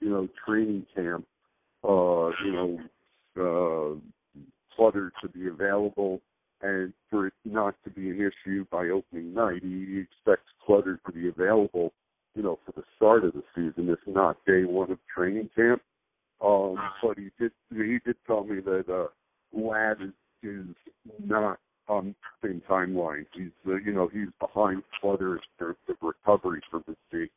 you 0.00 0.10
know 0.10 0.28
training 0.46 0.86
camp, 0.94 1.26
uh, 1.84 2.30
you 2.44 2.52
know, 2.52 2.78
uh, 3.38 4.74
Clutter 4.76 5.12
to 5.22 5.28
be 5.28 5.48
available. 5.48 6.20
And 6.62 6.92
for 7.08 7.28
it 7.28 7.32
not 7.46 7.74
to 7.84 7.90
be 7.90 8.10
an 8.10 8.16
issue 8.16 8.66
by 8.70 8.88
opening 8.88 9.32
night, 9.32 9.62
he 9.62 10.02
expects 10.02 10.46
Clutter 10.66 11.00
to 11.06 11.12
be 11.12 11.28
available 11.28 11.94
you 12.34 12.42
know, 12.42 12.58
for 12.64 12.72
the 12.72 12.84
start 12.96 13.24
of 13.24 13.32
the 13.32 13.42
season, 13.54 13.88
if 13.90 13.98
not 14.06 14.36
day 14.46 14.64
one 14.64 14.90
of 14.90 14.98
training 15.14 15.50
camp. 15.54 15.82
Um, 16.42 16.76
but 17.02 17.18
he 17.18 17.30
did 17.38 17.52
he 17.70 17.98
did 18.04 18.16
tell 18.26 18.44
me 18.44 18.60
that 18.60 18.84
uh, 18.88 19.08
Ladd 19.52 19.98
is, 20.00 20.12
is 20.42 20.66
not 21.22 21.58
on 21.86 22.14
the 22.42 22.48
same 22.48 22.62
timeline. 22.68 23.26
He's 23.34 23.50
uh, 23.66 23.76
you 23.76 23.92
know 23.92 24.08
he's 24.10 24.28
behind 24.38 24.82
Clutter 25.00 25.36
in 25.36 25.40
terms 25.58 25.76
of 25.88 25.96
recovery 26.00 26.62
from 26.70 26.84
his 26.86 26.96
knee. 27.12 27.28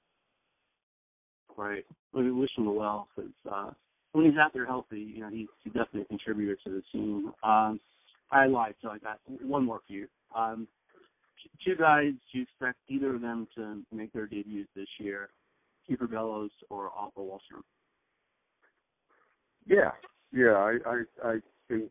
Right. 1.58 1.86
Well, 2.14 2.24
we 2.24 2.32
wish 2.32 2.52
him 2.58 2.74
well 2.74 3.08
because 3.16 3.32
uh, 3.52 3.72
when 4.14 4.26
he's 4.26 4.38
out 4.40 4.54
there 4.54 4.66
healthy, 4.66 5.02
you 5.02 5.22
know 5.22 5.30
he's, 5.30 5.48
he's 5.64 5.74
definitely 5.74 6.02
a 6.02 6.06
contributor 6.06 6.58
to 6.64 6.70
the 6.70 6.84
team. 6.92 7.34
Um, 7.44 7.80
I 8.32 8.46
lied, 8.46 8.76
so 8.82 8.90
I 8.90 9.00
got 9.00 9.20
one 9.42 9.66
more 9.66 9.82
for 9.86 9.94
you. 9.94 10.08
Um, 10.36 10.68
two 11.66 11.76
guys, 11.76 12.14
do 12.32 12.40
you 12.40 12.44
expect 12.44 12.80
either 12.88 13.16
of 13.16 13.22
them 13.22 13.48
to 13.56 13.84
make 13.92 14.14
their 14.14 14.28
debuts 14.28 14.70
this 14.76 14.88
year? 15.00 15.30
Kiefer 15.90 16.10
Bellows 16.10 16.52
or 16.70 16.92
Otto 16.98 17.22
Wahlstrom? 17.22 17.62
Yeah, 19.66 19.92
yeah, 20.32 20.54
I, 20.54 20.78
I, 20.86 21.04
I 21.24 21.36
think, 21.68 21.90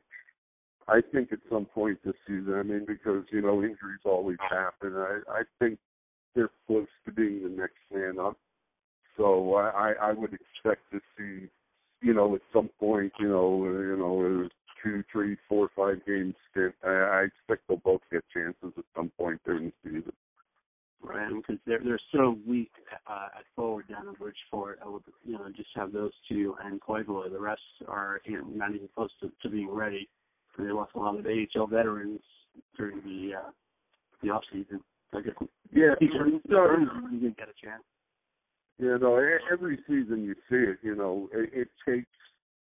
I 0.89 1.01
think 1.13 1.33
at 1.33 1.39
some 1.51 1.67
point 1.67 1.99
this 2.05 2.15
season. 2.27 2.55
I 2.55 2.63
mean, 2.63 2.85
because 2.87 3.25
you 3.31 3.43
know 3.43 3.63
injuries 3.63 4.01
always 4.05 4.39
happen. 4.41 4.95
I, 4.97 5.21
I 5.29 5.43
think 5.59 5.79
they're 6.35 6.51
close 6.67 6.89
to 7.05 7.13
being 7.13 7.43
the 7.43 7.49
next 7.49 7.77
man 7.93 8.19
up. 8.19 8.37
So 9.17 9.55
I, 9.55 9.93
I 10.01 10.13
would 10.13 10.33
expect 10.33 10.91
to 10.93 11.01
see, 11.17 11.49
you 12.01 12.15
know, 12.15 12.35
at 12.35 12.41
some 12.53 12.71
point, 12.81 13.13
you 13.21 13.29
know, 13.29 13.65
you 13.65 13.97
know, 13.97 14.49
two, 14.83 15.03
three, 15.11 15.37
four, 15.49 15.69
five 15.77 16.05
games 16.07 16.35
stint. 16.51 16.75
I, 16.85 16.91
I 16.91 17.21
expect 17.23 17.69
they'll 17.69 17.79
both 17.79 18.01
get 18.11 18.25
chances 18.33 18.73
at 18.77 18.85
some 18.97 19.11
point 19.19 19.41
during 19.45 19.67
the 19.67 19.73
season. 19.91 20.13
Right, 21.05 21.33
because 21.35 21.61
they're 21.67 21.81
they're 21.83 22.01
so 22.15 22.39
weak 22.47 22.71
uh, 23.09 23.27
at 23.37 23.45
forward 23.57 23.89
down 23.89 24.07
in 24.07 24.15
Bridgeport. 24.15 24.79
I 24.85 24.89
would 24.89 25.03
you 25.25 25.33
know 25.33 25.49
just 25.57 25.71
have 25.75 25.93
those 25.93 26.13
two 26.29 26.55
and 26.65 26.81
Koivula. 26.81 27.31
The 27.31 27.41
rest 27.41 27.61
are 27.89 28.21
you 28.25 28.39
know 28.39 28.47
not 28.47 28.73
even 28.73 28.89
close 28.95 29.11
to, 29.21 29.33
to 29.43 29.51
being 29.51 29.71
ready. 29.71 30.09
And 30.57 30.67
they 30.67 30.73
lost 30.73 30.93
a 30.95 31.01
lot 31.01 31.19
of 31.19 31.27
AHL 31.27 31.67
veterans 31.67 32.21
during 32.77 32.99
the 32.99 33.37
uh, 33.37 33.51
the 34.23 34.31
off 34.31 34.45
season. 34.53 34.81
I 35.13 35.23
guess 35.23 35.35
yeah, 35.73 35.95
he 35.99 36.07
didn't 36.07 36.43
get 37.37 37.49
a 37.49 37.67
chance. 37.67 37.83
Yeah, 38.79 38.97
no. 39.01 39.21
Every 39.51 39.79
season 39.89 40.23
you 40.23 40.35
see 40.49 40.71
it. 40.71 40.79
You 40.83 40.95
know, 40.95 41.29
it, 41.33 41.51
it 41.53 41.69
takes 41.87 42.07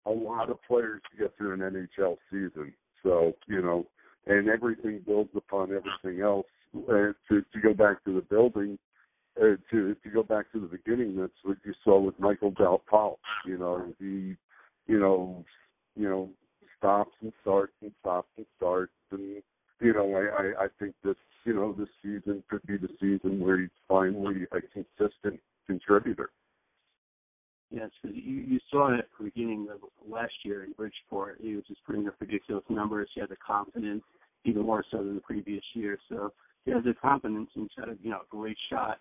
a 0.06 0.12
lot 0.12 0.50
of 0.50 0.58
players 0.68 1.02
to 1.12 1.24
get 1.24 1.38
through 1.38 1.54
an 1.54 1.60
NHL 1.60 2.18
season. 2.30 2.74
So, 3.04 3.34
you 3.48 3.62
know, 3.62 3.86
and 4.26 4.50
everything 4.50 5.02
builds 5.06 5.32
upon 5.36 5.70
everything 5.74 6.22
else. 6.24 6.48
And 6.74 7.16
to, 7.30 7.42
to 7.42 7.60
go 7.62 7.74
back 7.74 8.04
to 8.06 8.14
the 8.14 8.22
building, 8.22 8.78
uh, 9.40 9.56
to 9.72 9.96
to 9.96 10.10
go 10.14 10.22
back 10.22 10.52
to 10.52 10.60
the 10.60 10.68
beginning, 10.68 11.16
that's 11.16 11.32
what 11.44 11.58
you 11.66 11.74
saw 11.84 12.00
with 12.00 12.20
Michael 12.20 12.52
Dal 12.52 12.82
Colle. 12.90 13.20
You 13.46 13.58
know, 13.58 13.94
he, 13.98 14.36
you 14.88 15.00
know, 15.00 15.46
you 15.96 16.10
know, 16.10 16.30
stops 16.78 17.14
and 17.22 17.32
starts 17.42 17.74
and 17.82 17.92
stops 18.02 18.28
and 18.38 18.46
starts, 18.58 18.92
and 19.12 19.42
you 19.80 19.94
know, 19.94 20.14
I 20.14 20.42
I, 20.44 20.66
I 20.66 20.68
think 20.78 20.94
this, 21.04 21.16
you 21.46 21.54
know, 21.54 21.74
this 21.74 21.90
season 22.04 22.44
could 22.50 22.62
be 22.68 22.78
the 22.78 22.90
season 23.00 23.40
where 23.40 23.60
he's 23.60 23.70
finally 23.88 24.46
a 24.52 24.62
consistent 24.62 25.40
contributor. 25.66 26.30
Yes, 27.72 27.90
because 28.02 28.18
you, 28.18 28.38
you 28.38 28.60
saw 28.72 28.94
it 28.94 29.00
at 29.00 29.06
the 29.18 29.26
beginning 29.26 29.68
of 29.72 29.82
last 30.08 30.34
year 30.44 30.64
in 30.64 30.72
Bridgeport. 30.72 31.38
He 31.40 31.56
was 31.56 31.66
just 31.68 31.86
putting 31.86 32.08
up 32.08 32.16
ridiculous 32.20 32.64
numbers. 32.68 33.10
He 33.14 33.22
had 33.22 33.30
the 33.30 33.36
confidence, 33.36 34.04
even 34.44 34.64
more 34.64 34.84
so 34.90 34.98
than 34.98 35.16
the 35.16 35.22
previous 35.22 35.64
year. 35.74 35.98
So 36.10 36.34
he 36.66 36.72
has 36.72 36.84
the 36.84 36.96
confidence 36.96 37.50
and 37.56 37.70
he's 37.70 37.84
got 37.84 37.94
a 37.94 37.98
you 38.02 38.10
know 38.10 38.22
great 38.30 38.58
shot. 38.72 39.00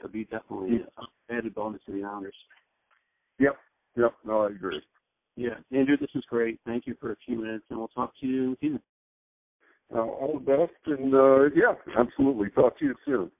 He'll 0.00 0.10
be 0.10 0.24
definitely 0.24 0.76
an 0.76 0.86
added 1.30 1.54
bonus 1.54 1.80
to 1.86 1.92
the 1.92 2.04
honors. 2.04 2.34
Yep. 3.38 3.56
Yep. 3.96 4.14
No, 4.24 4.42
I 4.42 4.48
agree. 4.48 4.80
Yeah, 5.36 5.54
Andrew, 5.72 5.96
this 5.96 6.10
is 6.14 6.24
great. 6.28 6.60
Thank 6.64 6.86
you 6.86 6.94
for 7.00 7.12
a 7.12 7.16
few 7.26 7.40
minutes, 7.40 7.64
and 7.70 7.78
we'll 7.78 7.88
talk 7.88 8.12
to 8.20 8.26
you 8.26 8.56
soon. 8.60 8.80
Uh, 9.92 9.98
all 9.98 10.38
the 10.38 10.44
best, 10.44 10.72
and 10.86 11.14
uh, 11.14 11.44
yeah, 11.54 11.74
absolutely. 11.98 12.50
Talk 12.50 12.78
to 12.78 12.84
you 12.84 12.94
soon. 13.04 13.30